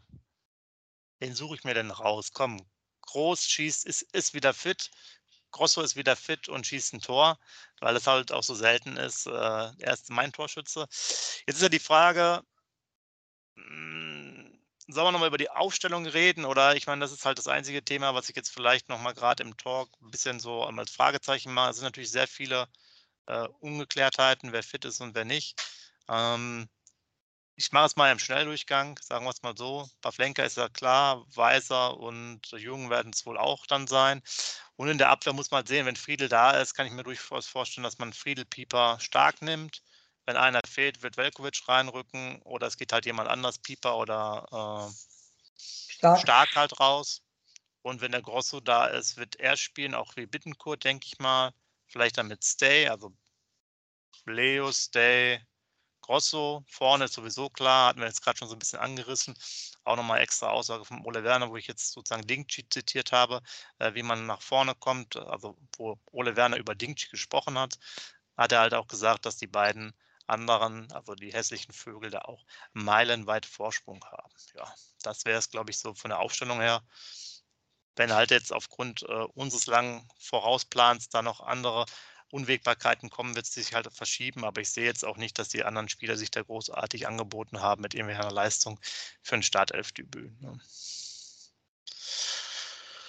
den 1.21 1.35
suche 1.35 1.55
ich 1.55 1.65
mir 1.65 1.73
denn 1.73 1.91
raus. 1.91 2.31
Komm, 2.31 2.61
Groß 3.09 3.47
schießt, 3.47 3.85
ist, 3.85 4.03
ist 4.13 4.33
wieder 4.33 4.53
fit. 4.53 4.91
Grosso 5.51 5.81
ist 5.81 5.95
wieder 5.95 6.15
fit 6.15 6.47
und 6.47 6.67
schießt 6.67 6.93
ein 6.93 7.01
Tor, 7.01 7.39
weil 7.79 7.95
es 7.95 8.05
halt 8.07 8.31
auch 8.31 8.43
so 8.43 8.53
selten 8.53 8.97
ist. 8.97 9.25
Äh, 9.25 9.31
er 9.31 9.93
ist 9.93 10.09
mein 10.11 10.31
Torschütze. 10.31 10.81
Jetzt 11.47 11.55
ist 11.57 11.61
ja 11.63 11.69
die 11.69 11.79
Frage, 11.79 12.43
hm, 13.55 14.59
sollen 14.87 15.07
wir 15.07 15.11
nochmal 15.11 15.29
über 15.29 15.37
die 15.37 15.49
Aufstellung 15.49 16.05
reden? 16.05 16.45
Oder 16.45 16.75
ich 16.75 16.87
meine, 16.87 17.01
das 17.01 17.11
ist 17.11 17.25
halt 17.25 17.37
das 17.39 17.47
einzige 17.47 17.83
Thema, 17.83 18.13
was 18.15 18.29
ich 18.29 18.35
jetzt 18.35 18.51
vielleicht 18.51 18.89
nochmal 18.89 19.13
gerade 19.13 19.43
im 19.43 19.57
Talk 19.57 19.89
ein 20.01 20.11
bisschen 20.11 20.39
so 20.39 20.63
als 20.63 20.91
Fragezeichen 20.91 21.53
mache. 21.53 21.71
Es 21.71 21.77
sind 21.77 21.85
natürlich 21.85 22.11
sehr 22.11 22.27
viele 22.27 22.67
äh, 23.27 23.47
Ungeklärtheiten, 23.59 24.53
wer 24.53 24.63
fit 24.63 24.85
ist 24.85 25.01
und 25.01 25.15
wer 25.15 25.25
nicht. 25.25 25.59
Ähm, 26.09 26.69
ich 27.59 27.73
mache 27.73 27.87
es 27.87 27.97
mal 27.97 28.09
im 28.09 28.19
Schnelldurchgang, 28.19 28.97
sagen 29.03 29.25
wir 29.25 29.31
es 29.31 29.43
mal 29.43 29.55
so. 29.57 29.89
Pavlenka 29.99 30.43
ist 30.43 30.55
ja 30.55 30.69
klar, 30.69 31.25
Weiser 31.35 31.97
und 31.97 32.47
Jung 32.51 32.89
werden 32.89 33.11
es 33.13 33.25
wohl 33.25 33.37
auch 33.37 33.65
dann 33.67 33.85
sein. 33.85 34.21
Und 34.77 34.87
in 34.87 34.97
der 34.97 35.09
Abwehr 35.09 35.33
muss 35.33 35.51
man 35.51 35.65
sehen, 35.65 35.85
wenn 35.85 35.97
Friedel 35.97 36.29
da 36.29 36.51
ist, 36.51 36.73
kann 36.73 36.87
ich 36.87 36.93
mir 36.93 37.03
durchaus 37.03 37.47
vorstellen, 37.47 37.83
dass 37.83 37.99
man 37.99 38.13
Friedel 38.13 38.45
Pieper 38.45 38.97
stark 39.01 39.41
nimmt. 39.41 39.83
Wenn 40.25 40.37
einer 40.37 40.61
fehlt, 40.65 41.03
wird 41.03 41.17
Velkovic 41.17 41.67
reinrücken 41.67 42.41
oder 42.43 42.65
es 42.67 42.77
geht 42.77 42.93
halt 42.93 43.05
jemand 43.05 43.27
anders, 43.27 43.59
Pieper 43.59 43.97
oder 43.97 44.45
äh, 44.87 45.61
stark. 45.91 46.21
stark 46.21 46.55
halt 46.55 46.79
raus. 46.79 47.23
Und 47.81 47.99
wenn 47.99 48.13
der 48.13 48.21
Grosso 48.21 48.61
da 48.61 48.85
ist, 48.85 49.17
wird 49.17 49.35
er 49.35 49.57
spielen, 49.57 49.95
auch 49.95 50.15
wie 50.15 50.27
Bittenkurt, 50.27 50.85
denke 50.85 51.07
ich 51.07 51.19
mal. 51.19 51.51
Vielleicht 51.87 52.17
dann 52.17 52.29
mit 52.29 52.41
Stay, 52.41 52.87
also 52.87 53.11
Leo, 54.25 54.71
Stay, 54.71 55.41
Grosso. 56.09 56.63
Vorne 56.67 57.05
ist 57.05 57.13
sowieso 57.13 57.51
klar, 57.51 57.89
hatten 57.89 57.99
wir 57.99 58.07
jetzt 58.07 58.23
gerade 58.23 58.39
schon 58.39 58.47
so 58.47 58.55
ein 58.55 58.59
bisschen 58.59 58.79
angerissen. 58.79 59.35
Auch 59.83 59.95
nochmal 59.95 60.21
extra 60.21 60.49
Aussage 60.49 60.83
von 60.83 61.05
Ole 61.05 61.23
Werner, 61.23 61.51
wo 61.51 61.55
ich 61.55 61.67
jetzt 61.67 61.91
sozusagen 61.91 62.25
Dingchi 62.25 62.67
zitiert 62.67 63.11
habe, 63.11 63.43
äh, 63.77 63.93
wie 63.93 64.01
man 64.01 64.25
nach 64.25 64.41
vorne 64.41 64.73
kommt. 64.73 65.17
Also 65.17 65.55
wo 65.77 65.99
Ole 66.11 66.35
Werner 66.35 66.57
über 66.57 66.73
Dingchi 66.73 67.09
gesprochen 67.09 67.59
hat, 67.59 67.77
hat 68.35 68.51
er 68.51 68.61
halt 68.61 68.73
auch 68.73 68.87
gesagt, 68.87 69.27
dass 69.27 69.37
die 69.37 69.45
beiden 69.45 69.93
anderen, 70.25 70.91
also 70.93 71.13
die 71.13 71.31
hässlichen 71.31 71.73
Vögel, 71.75 72.09
da 72.09 72.21
auch 72.21 72.43
meilenweit 72.73 73.45
Vorsprung 73.45 74.03
haben. 74.03 74.33
Ja, 74.55 74.73
das 75.03 75.25
wäre 75.25 75.37
es, 75.37 75.51
glaube 75.51 75.69
ich, 75.69 75.77
so 75.77 75.93
von 75.93 76.09
der 76.09 76.21
Aufstellung 76.21 76.59
her. 76.59 76.81
Wenn 77.95 78.13
halt 78.13 78.31
jetzt 78.31 78.51
aufgrund 78.51 79.03
äh, 79.03 79.25
unseres 79.35 79.67
langen 79.67 80.09
Vorausplans 80.17 81.09
da 81.09 81.21
noch 81.21 81.39
andere 81.41 81.85
Unwägbarkeiten 82.31 83.09
kommen, 83.09 83.35
wird 83.35 83.45
es 83.45 83.53
sich 83.53 83.73
halt 83.73 83.91
verschieben. 83.91 84.43
Aber 84.45 84.61
ich 84.61 84.69
sehe 84.69 84.85
jetzt 84.85 85.05
auch 85.05 85.17
nicht, 85.17 85.39
dass 85.39 85.49
die 85.49 85.63
anderen 85.63 85.89
Spieler 85.89 86.15
sich 86.15 86.31
da 86.31 86.41
großartig 86.41 87.07
angeboten 87.07 87.61
haben 87.61 87.81
mit 87.81 87.93
irgendwelcher 87.93 88.31
Leistung 88.31 88.79
für 89.21 89.35
ein 89.35 89.43
Startelfdebüt. 89.43 90.41
Ne? 90.41 90.59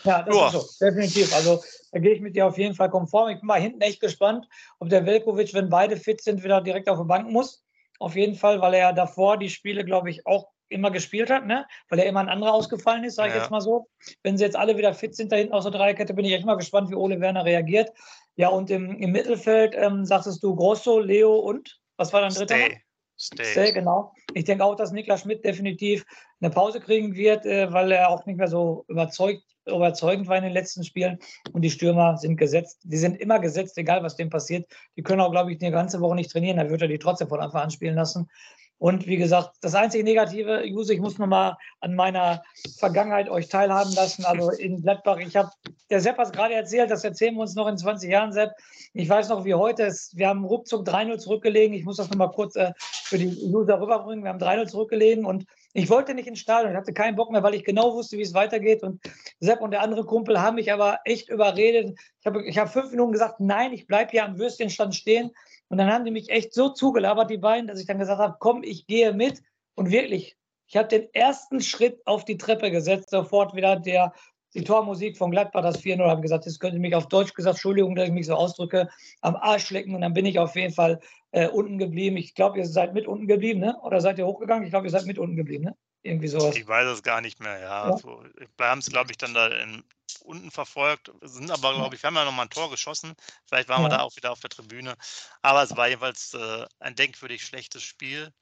Ja, 0.04 0.22
das 0.22 0.35
Joa. 0.35 0.46
ist 0.46 0.52
so, 0.52 0.87
definitiv. 0.87 1.35
Also 1.35 1.62
da 1.92 1.98
gehe 1.98 2.14
ich 2.14 2.20
mit 2.20 2.35
dir 2.35 2.46
auf 2.46 2.59
jeden 2.59 2.74
Fall 2.74 2.90
konform. 2.90 3.30
Ich 3.30 3.38
bin 3.38 3.46
mal 3.46 3.61
hinten 3.61 3.80
echt 3.83 4.00
gespannt, 4.00 4.48
ob 4.78 4.88
der 4.88 5.04
Velkovic, 5.04 5.52
wenn 5.52 5.68
beide 5.68 5.96
fit 5.96 6.22
sind, 6.22 6.42
wieder 6.42 6.61
direkt 6.61 6.88
auf 6.88 6.98
die 6.98 7.06
Bank 7.06 7.28
muss. 7.28 7.62
Auf 7.98 8.16
jeden 8.16 8.35
Fall, 8.35 8.61
weil 8.62 8.74
er 8.74 8.80
ja 8.80 8.92
davor 8.92 9.37
die 9.37 9.50
Spiele, 9.50 9.85
glaube 9.85 10.11
ich, 10.11 10.26
auch 10.26 10.48
immer 10.70 10.90
gespielt 10.90 11.30
hat, 11.30 11.46
ne? 11.46 11.66
weil 11.88 11.98
er 11.98 12.06
immer 12.06 12.20
ein 12.20 12.28
anderer 12.28 12.54
ausgefallen 12.54 13.04
ist, 13.04 13.16
sage 13.16 13.28
ich 13.28 13.35
ja. 13.35 13.42
jetzt 13.42 13.50
mal 13.50 13.61
so. 13.61 13.88
Wenn 14.22 14.38
sie 14.38 14.44
jetzt 14.44 14.56
alle 14.56 14.76
wieder 14.76 14.94
fit 14.94 15.14
sind 15.14 15.33
da 15.33 15.37
hinten 15.37 15.52
aus 15.52 15.64
der 15.64 15.72
Dreierkette, 15.72 16.14
bin 16.14 16.24
ich 16.24 16.33
echt 16.33 16.46
mal 16.46 16.56
gespannt, 16.56 16.90
wie 16.90 16.94
Ole 16.94 17.20
Werner 17.20 17.44
reagiert. 17.44 17.90
Ja, 18.37 18.48
und 18.48 18.70
im, 18.70 18.96
im 18.98 19.12
Mittelfeld 19.12 19.74
ähm, 19.76 20.04
sagtest 20.04 20.42
du 20.42 20.54
Grosso, 20.54 21.00
Leo 21.00 21.35
und 21.38 21.78
was 21.96 22.12
war 22.12 22.22
dein 22.22 22.33
dritter? 22.33 22.56
Stay. 22.56 22.80
Stay. 23.16 23.44
Stay, 23.44 23.72
genau. 23.72 24.14
Ich 24.33 24.44
denke 24.44 24.64
auch, 24.64 24.76
dass 24.76 24.92
Niklas 24.92 25.22
Schmidt 25.22 25.44
definitiv 25.44 26.06
eine 26.40 26.50
Pause 26.50 26.80
kriegen 26.80 27.14
wird, 27.14 27.44
äh, 27.44 27.70
weil 27.70 27.92
er 27.92 28.09
auch 28.09 28.24
nicht 28.24 28.38
mehr 28.38 28.48
so 28.48 28.87
überzeugt 28.88 29.42
überzeugend 29.66 30.28
war 30.28 30.37
in 30.37 30.44
den 30.44 30.52
letzten 30.52 30.85
Spielen. 30.85 31.18
Und 31.52 31.62
die 31.62 31.70
Stürmer 31.70 32.16
sind 32.16 32.37
gesetzt. 32.37 32.80
Die 32.85 32.96
sind 32.96 33.20
immer 33.20 33.38
gesetzt, 33.38 33.76
egal 33.78 34.02
was 34.02 34.16
dem 34.16 34.30
passiert. 34.30 34.70
Die 34.96 35.02
können 35.02 35.20
auch, 35.20 35.30
glaube 35.30 35.52
ich, 35.52 35.61
eine 35.61 35.70
ganze 35.70 36.00
Woche 36.00 36.14
nicht 36.14 36.30
trainieren. 36.30 36.56
Da 36.56 36.68
wird 36.68 36.83
er 36.83 36.88
die 36.88 36.98
trotzdem 36.98 37.28
von 37.28 37.40
Anfang 37.40 37.62
an 37.62 37.70
spielen 37.70 37.94
lassen. 37.94 38.28
Und 38.80 39.06
wie 39.06 39.18
gesagt, 39.18 39.56
das 39.60 39.74
einzige 39.74 40.02
Negative, 40.02 40.64
Juse, 40.64 40.94
ich 40.94 41.00
muss 41.00 41.18
nochmal 41.18 41.58
an 41.80 41.94
meiner 41.94 42.42
Vergangenheit 42.78 43.28
euch 43.28 43.48
teilhaben 43.48 43.92
lassen. 43.92 44.24
Also 44.24 44.52
in 44.52 44.80
Gladbach, 44.80 45.18
ich 45.18 45.36
habe, 45.36 45.50
der 45.90 46.00
Sepp 46.00 46.16
hat 46.16 46.28
es 46.28 46.32
gerade 46.32 46.54
erzählt, 46.54 46.90
das 46.90 47.04
erzählen 47.04 47.34
wir 47.34 47.42
uns 47.42 47.54
noch 47.54 47.68
in 47.68 47.76
20 47.76 48.10
Jahren, 48.10 48.32
Sepp. 48.32 48.52
Ich 48.94 49.06
weiß 49.06 49.28
noch, 49.28 49.44
wie 49.44 49.52
heute 49.52 49.82
ist. 49.82 50.16
Wir 50.16 50.28
haben 50.28 50.46
ruckzuck 50.46 50.88
3-0 50.88 51.18
zurückgelegen. 51.18 51.76
Ich 51.76 51.84
muss 51.84 51.98
das 51.98 52.08
nochmal 52.08 52.30
kurz 52.30 52.56
äh, 52.56 52.72
für 52.78 53.18
die 53.18 53.28
User 53.52 53.78
rüberbringen. 53.78 54.24
Wir 54.24 54.30
haben 54.30 54.40
3-0 54.40 54.68
zurückgelegen 54.68 55.26
und 55.26 55.44
ich 55.74 55.90
wollte 55.90 56.14
nicht 56.14 56.26
ins 56.26 56.40
Stadion, 56.40 56.72
ich 56.72 56.78
hatte 56.78 56.94
keinen 56.94 57.16
Bock 57.16 57.30
mehr, 57.30 57.42
weil 57.42 57.54
ich 57.54 57.64
genau 57.64 57.94
wusste, 57.94 58.16
wie 58.16 58.22
es 58.22 58.32
weitergeht. 58.32 58.82
Und 58.82 59.02
Sepp 59.40 59.60
und 59.60 59.72
der 59.72 59.82
andere 59.82 60.04
Kumpel 60.04 60.40
haben 60.40 60.54
mich 60.54 60.72
aber 60.72 61.00
echt 61.04 61.28
überredet. 61.28 61.98
Ich 62.20 62.26
habe 62.26 62.44
ich 62.46 62.58
hab 62.58 62.72
fünf 62.72 62.90
Minuten 62.92 63.12
gesagt, 63.12 63.40
nein, 63.40 63.74
ich 63.74 63.86
bleibe 63.86 64.10
hier 64.10 64.24
am 64.24 64.38
Würstchenstand 64.38 64.94
stehen. 64.94 65.32
Und 65.70 65.78
dann 65.78 65.90
haben 65.90 66.04
die 66.04 66.11
mich 66.11 66.30
echt 66.30 66.52
so 66.52 66.68
zugelabert, 66.70 67.30
die 67.30 67.38
beiden, 67.38 67.68
dass 67.68 67.80
ich 67.80 67.87
dann 67.87 67.98
gesagt 67.98 68.20
habe, 68.20 68.37
komm, 68.40 68.64
ich 68.64 68.87
gehe 68.87 69.12
mit. 69.12 69.40
Und 69.76 69.92
wirklich, 69.92 70.37
ich 70.66 70.76
habe 70.76 70.88
den 70.88 71.09
ersten 71.14 71.61
Schritt 71.61 72.04
auf 72.06 72.24
die 72.24 72.37
Treppe 72.37 72.72
gesetzt, 72.72 73.11
sofort 73.11 73.54
wieder 73.54 73.76
der, 73.76 74.12
die 74.52 74.64
Tormusik 74.64 75.16
von 75.16 75.30
Gladbach, 75.30 75.62
das 75.62 75.80
4-0, 75.80 76.04
habe 76.09 76.22
gesagt, 76.22 76.44
das 76.44 76.59
könnte 76.59 76.80
mich 76.80 76.96
auf 76.96 77.06
Deutsch 77.06 77.35
gesagt, 77.35 77.54
Entschuldigung, 77.54 77.94
dass 77.94 78.09
ich 78.09 78.12
mich 78.12 78.26
so 78.26 78.35
ausdrücke, 78.35 78.88
am 79.20 79.37
Arsch 79.37 79.70
lecken. 79.70 79.94
Und 79.94 80.00
dann 80.00 80.12
bin 80.12 80.26
ich 80.26 80.40
auf 80.40 80.56
jeden 80.56 80.74
Fall 80.74 80.98
äh, 81.30 81.46
unten 81.46 81.78
geblieben. 81.78 82.16
Ich 82.16 82.35
glaube, 82.35 82.59
ihr 82.59 82.66
seid 82.66 82.92
mit 82.92 83.06
unten 83.06 83.28
geblieben, 83.28 83.61
ne? 83.61 83.78
Oder 83.83 84.00
seid 84.00 84.18
ihr 84.18 84.26
hochgegangen? 84.26 84.64
Ich 84.64 84.70
glaube, 84.70 84.88
ihr 84.88 84.90
seid 84.90 85.06
mit 85.06 85.20
unten 85.20 85.37
geblieben, 85.37 85.64
ne? 85.66 85.76
Irgendwie 86.02 86.28
sowas. 86.28 86.56
Ich 86.56 86.66
weiß 86.66 86.86
es 86.88 87.02
gar 87.02 87.20
nicht 87.20 87.40
mehr, 87.40 87.58
ja. 87.58 87.86
ja. 87.86 87.92
Also, 87.92 88.24
wir 88.56 88.66
haben 88.66 88.78
es, 88.78 88.86
glaube 88.86 89.10
ich, 89.10 89.18
dann 89.18 89.34
da 89.34 89.48
in, 89.48 89.84
unten 90.22 90.50
verfolgt, 90.50 91.10
sind 91.22 91.50
aber, 91.50 91.74
glaube 91.74 91.94
ich, 91.94 92.02
wir 92.02 92.08
haben 92.08 92.16
ja 92.16 92.24
nochmal 92.24 92.46
ein 92.46 92.50
Tor 92.50 92.70
geschossen. 92.70 93.14
Vielleicht 93.46 93.68
waren 93.68 93.82
ja. 93.82 93.88
wir 93.88 93.96
da 93.96 94.00
auch 94.00 94.16
wieder 94.16 94.32
auf 94.32 94.40
der 94.40 94.50
Tribüne. 94.50 94.96
Aber 95.42 95.62
es 95.62 95.76
war 95.76 95.88
jeweils 95.88 96.34
äh, 96.34 96.66
ein 96.78 96.94
denkwürdig 96.94 97.44
schlechtes 97.44 97.82
Spiel. 97.82 98.32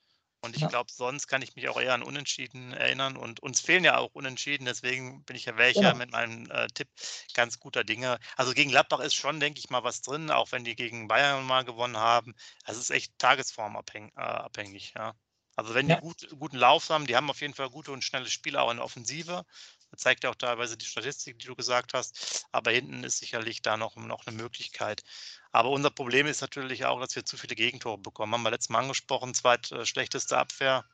Und 0.41 0.55
ich 0.55 0.63
ja. 0.63 0.69
glaube, 0.69 0.93
sonst 0.93 1.27
kann 1.27 1.43
ich 1.43 1.57
mich 1.57 1.69
auch 1.69 1.81
eher 1.81 1.95
an 1.95 2.05
Unentschieden 2.05 2.73
erinnern. 2.73 3.17
Und 3.17 3.41
uns 3.41 3.61
fehlen 3.61 3.83
ja 3.83 3.99
auch 3.99 4.15
Unentschieden, 4.15 4.67
deswegen 4.67 5.25
bin 5.25 5.35
ich 5.35 5.47
ja 5.47 5.57
welcher 5.57 5.81
ja. 5.83 5.95
mit 5.95 6.13
meinem 6.13 6.49
äh, 6.51 6.69
Tipp 6.69 6.89
ganz 7.35 7.59
guter 7.59 7.83
Dinge. 7.83 8.21
Also 8.37 8.53
gegen 8.53 8.71
Gladbach 8.71 9.01
ist 9.01 9.15
schon, 9.15 9.41
denke 9.41 9.59
ich 9.59 9.69
mal, 9.69 9.83
was 9.83 10.01
drin, 10.01 10.31
auch 10.31 10.53
wenn 10.53 10.63
die 10.63 10.77
gegen 10.77 11.09
Bayern 11.09 11.45
mal 11.45 11.65
gewonnen 11.65 11.97
haben. 11.97 12.37
Das 12.67 12.77
ist 12.77 12.91
echt 12.91 13.19
tagesformabhängig, 13.19 14.93
äh, 14.95 14.99
ja. 14.99 15.15
Also 15.59 15.75
wenn 15.75 15.89
die 15.89 15.97
gut, 15.97 16.29
guten 16.39 16.57
Lauf 16.57 16.89
haben, 16.89 17.09
die 17.09 17.17
haben 17.17 17.29
auf 17.31 17.41
jeden 17.41 17.53
Fall 17.53 17.69
gute 17.69 17.91
und 17.91 18.05
schnelle 18.05 18.31
Spieler 18.31 18.63
auch 18.63 18.71
in 18.71 18.77
der 18.77 18.85
Offensive. 18.85 19.45
Das 19.91 20.03
zeigt 20.03 20.23
ja 20.23 20.31
auch 20.31 20.37
teilweise 20.37 20.77
die 20.77 20.87
Statistik, 20.87 21.37
die 21.41 21.47
du 21.47 21.57
gesagt 21.57 21.95
hast. 21.95 22.47
Aber 22.53 22.71
hinten 22.71 23.03
ist 23.03 23.19
sicherlich 23.19 23.61
da 23.61 23.77
noch, 23.77 23.97
noch 23.97 24.25
eine 24.25 24.37
Möglichkeit. 24.37 25.03
Aber 25.51 25.71
unser 25.71 25.91
Problem 25.91 26.29
ist 26.29 26.43
natürlich 26.43 26.85
auch, 26.85 27.01
dass 27.01 27.17
wir 27.17 27.25
zu 27.25 27.37
viele 27.37 27.57
Gegentore 27.57 27.99
bekommen. 27.99 28.35
Haben 28.35 28.45
wir 28.45 28.53
letztes 28.53 28.69
Mal 28.69 28.83
angesprochen, 28.83 29.35
zweitschlechteste 29.35 30.37
äh, 30.37 30.39
Abwehr. 30.39 30.85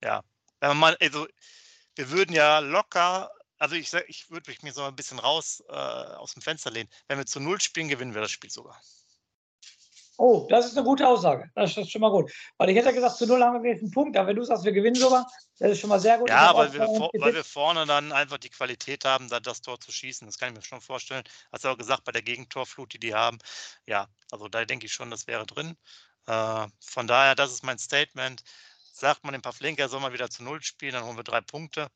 Ja, 0.00 0.22
wenn 0.60 0.68
man 0.68 0.78
mal, 0.78 0.96
also 1.00 1.26
wir 1.96 2.10
würden 2.10 2.36
ja 2.36 2.60
locker, 2.60 3.32
also 3.58 3.74
ich, 3.74 3.92
ich 4.06 4.30
würde 4.30 4.54
mich 4.62 4.74
so 4.74 4.84
ein 4.84 4.94
bisschen 4.94 5.18
raus 5.18 5.64
äh, 5.68 5.72
aus 5.72 6.34
dem 6.34 6.42
Fenster 6.42 6.70
lehnen. 6.70 6.88
Wenn 7.08 7.18
wir 7.18 7.26
zu 7.26 7.40
Null 7.40 7.60
spielen, 7.60 7.88
gewinnen 7.88 8.14
wir 8.14 8.20
das 8.20 8.30
Spiel 8.30 8.50
sogar. 8.50 8.80
Oh, 10.18 10.46
das 10.48 10.66
ist 10.66 10.76
eine 10.76 10.84
gute 10.84 11.06
Aussage. 11.06 11.50
Das 11.54 11.76
ist 11.76 11.90
schon 11.90 12.00
mal 12.00 12.10
gut. 12.10 12.32
Weil 12.56 12.70
ich 12.70 12.76
hätte 12.76 12.92
gesagt, 12.92 13.16
zu 13.16 13.26
null 13.26 13.42
haben 13.42 13.62
wir 13.62 13.72
jetzt 13.72 13.82
einen 13.82 13.90
Punkt, 13.90 14.16
aber 14.16 14.28
wenn 14.28 14.36
du 14.36 14.44
sagst, 14.44 14.64
wir 14.64 14.72
gewinnen 14.72 14.96
sogar, 14.96 15.26
das 15.58 15.72
ist 15.72 15.80
schon 15.80 15.90
mal 15.90 16.00
sehr 16.00 16.18
gut. 16.18 16.30
Ja, 16.30 16.54
weil 16.54 16.72
wir, 16.72 16.80
weil 16.80 17.34
wir 17.34 17.44
vorne 17.44 17.86
dann 17.86 18.12
einfach 18.12 18.38
die 18.38 18.50
Qualität 18.50 19.04
haben, 19.04 19.28
da 19.28 19.40
das 19.40 19.60
Tor 19.60 19.78
zu 19.78 19.92
schießen. 19.92 20.26
Das 20.26 20.38
kann 20.38 20.50
ich 20.50 20.56
mir 20.56 20.62
schon 20.62 20.80
vorstellen. 20.80 21.22
Hast 21.52 21.64
du 21.64 21.68
auch 21.68 21.78
gesagt, 21.78 22.04
bei 22.04 22.12
der 22.12 22.22
Gegentorflut, 22.22 22.94
die 22.94 22.98
die 22.98 23.14
haben. 23.14 23.38
Ja, 23.86 24.08
also 24.30 24.48
da 24.48 24.64
denke 24.64 24.86
ich 24.86 24.92
schon, 24.92 25.10
das 25.10 25.26
wäre 25.26 25.44
drin. 25.44 25.76
Äh, 26.26 26.66
von 26.80 27.06
daher, 27.06 27.34
das 27.34 27.52
ist 27.52 27.64
mein 27.64 27.78
Statement. 27.78 28.42
Sagt 28.92 29.24
man 29.24 29.34
dem 29.34 29.42
Pavlenka, 29.42 29.82
er 29.82 29.88
soll 29.90 30.00
mal 30.00 30.14
wieder 30.14 30.30
zu 30.30 30.42
Null 30.42 30.62
spielen, 30.62 30.94
dann 30.94 31.04
holen 31.04 31.18
wir 31.18 31.24
drei 31.24 31.42
Punkte. 31.42 31.88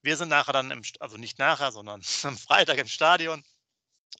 Wir 0.00 0.16
sind 0.16 0.30
nachher 0.30 0.54
dann, 0.54 0.70
im, 0.70 0.82
also 1.00 1.18
nicht 1.18 1.38
nachher, 1.38 1.72
sondern 1.72 2.00
am 2.22 2.38
Freitag 2.38 2.78
im 2.78 2.86
Stadion. 2.88 3.44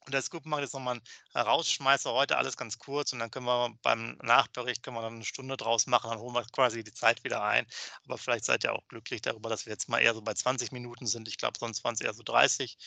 Und 0.04 0.12
der 0.14 0.22
Scoop 0.22 0.46
macht 0.46 0.62
jetzt 0.62 0.74
nochmal 0.74 1.00
einen 1.34 1.46
Rausschmeißer 1.46 2.12
heute, 2.12 2.38
alles 2.38 2.56
ganz 2.56 2.78
kurz. 2.78 3.12
Und 3.12 3.18
dann 3.18 3.30
können 3.30 3.46
wir 3.46 3.74
beim 3.82 4.16
Nachbericht 4.22 4.82
können 4.82 4.96
wir 4.96 5.02
dann 5.02 5.16
eine 5.16 5.24
Stunde 5.24 5.56
draus 5.56 5.86
machen. 5.86 6.10
Dann 6.10 6.18
holen 6.18 6.34
wir 6.34 6.44
quasi 6.44 6.82
die 6.82 6.94
Zeit 6.94 7.22
wieder 7.24 7.42
ein. 7.42 7.66
Aber 8.04 8.16
vielleicht 8.16 8.44
seid 8.44 8.64
ihr 8.64 8.72
auch 8.72 8.86
glücklich 8.88 9.20
darüber, 9.20 9.50
dass 9.50 9.66
wir 9.66 9.72
jetzt 9.72 9.88
mal 9.88 9.98
eher 9.98 10.14
so 10.14 10.22
bei 10.22 10.34
20 10.34 10.72
Minuten 10.72 11.06
sind. 11.06 11.28
Ich 11.28 11.36
glaube, 11.36 11.58
sonst 11.58 11.84
waren 11.84 11.94
es 11.94 12.00
eher 12.00 12.14
so 12.14 12.22
30. 12.22 12.78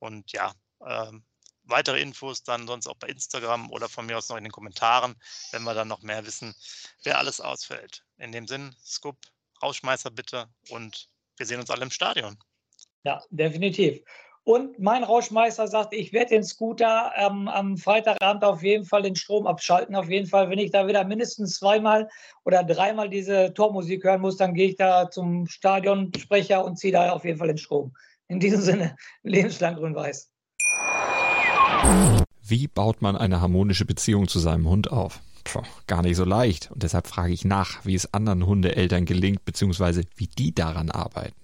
Und 0.00 0.32
ja, 0.32 0.52
ähm, 0.84 1.24
weitere 1.64 2.00
Infos 2.00 2.42
dann 2.42 2.66
sonst 2.66 2.86
auch 2.86 2.96
bei 2.96 3.08
Instagram 3.08 3.70
oder 3.70 3.88
von 3.88 4.06
mir 4.06 4.18
aus 4.18 4.28
noch 4.28 4.36
in 4.36 4.44
den 4.44 4.52
Kommentaren, 4.52 5.14
wenn 5.52 5.62
wir 5.62 5.74
dann 5.74 5.88
noch 5.88 6.02
mehr 6.02 6.26
wissen, 6.26 6.54
wer 7.04 7.18
alles 7.18 7.40
ausfällt. 7.40 8.04
In 8.18 8.32
dem 8.32 8.46
Sinn, 8.46 8.74
Scoop, 8.84 9.16
Rausschmeißer 9.62 10.10
bitte 10.10 10.48
und 10.68 11.08
wir 11.36 11.46
sehen 11.46 11.60
uns 11.60 11.70
alle 11.70 11.82
im 11.82 11.90
Stadion. 11.90 12.38
Ja, 13.04 13.22
definitiv. 13.30 14.02
Und 14.44 14.78
mein 14.78 15.04
Rauschmeister 15.04 15.68
sagt, 15.68 15.94
ich 15.94 16.12
werde 16.12 16.30
den 16.30 16.44
Scooter 16.44 17.12
ähm, 17.16 17.48
am 17.48 17.78
Freitagabend 17.78 18.44
auf 18.44 18.62
jeden 18.62 18.84
Fall 18.84 19.00
den 19.00 19.16
Strom 19.16 19.46
abschalten. 19.46 19.96
Auf 19.96 20.10
jeden 20.10 20.26
Fall, 20.26 20.50
wenn 20.50 20.58
ich 20.58 20.70
da 20.70 20.86
wieder 20.86 21.02
mindestens 21.04 21.54
zweimal 21.54 22.10
oder 22.44 22.62
dreimal 22.62 23.08
diese 23.08 23.54
Tormusik 23.54 24.04
hören 24.04 24.20
muss, 24.20 24.36
dann 24.36 24.52
gehe 24.52 24.68
ich 24.68 24.76
da 24.76 25.10
zum 25.10 25.46
Stadionsprecher 25.46 26.62
und 26.62 26.76
ziehe 26.78 26.92
da 26.92 27.12
auf 27.12 27.24
jeden 27.24 27.38
Fall 27.38 27.48
den 27.48 27.56
Strom. 27.56 27.96
In 28.28 28.38
diesem 28.38 28.60
Sinne, 28.60 28.96
lebenslang 29.22 29.76
grün-weiß. 29.76 30.30
Wie 32.42 32.68
baut 32.68 33.00
man 33.00 33.16
eine 33.16 33.40
harmonische 33.40 33.86
Beziehung 33.86 34.28
zu 34.28 34.40
seinem 34.40 34.68
Hund 34.68 34.92
auf? 34.92 35.20
Puh, 35.44 35.62
gar 35.86 36.02
nicht 36.02 36.16
so 36.16 36.24
leicht. 36.24 36.70
Und 36.70 36.82
deshalb 36.82 37.06
frage 37.06 37.32
ich 37.32 37.46
nach, 37.46 37.86
wie 37.86 37.94
es 37.94 38.12
anderen 38.12 38.44
Hundeeltern 38.44 39.06
gelingt, 39.06 39.46
beziehungsweise 39.46 40.02
wie 40.16 40.26
die 40.26 40.54
daran 40.54 40.90
arbeiten. 40.90 41.43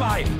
Liga 0.00 0.39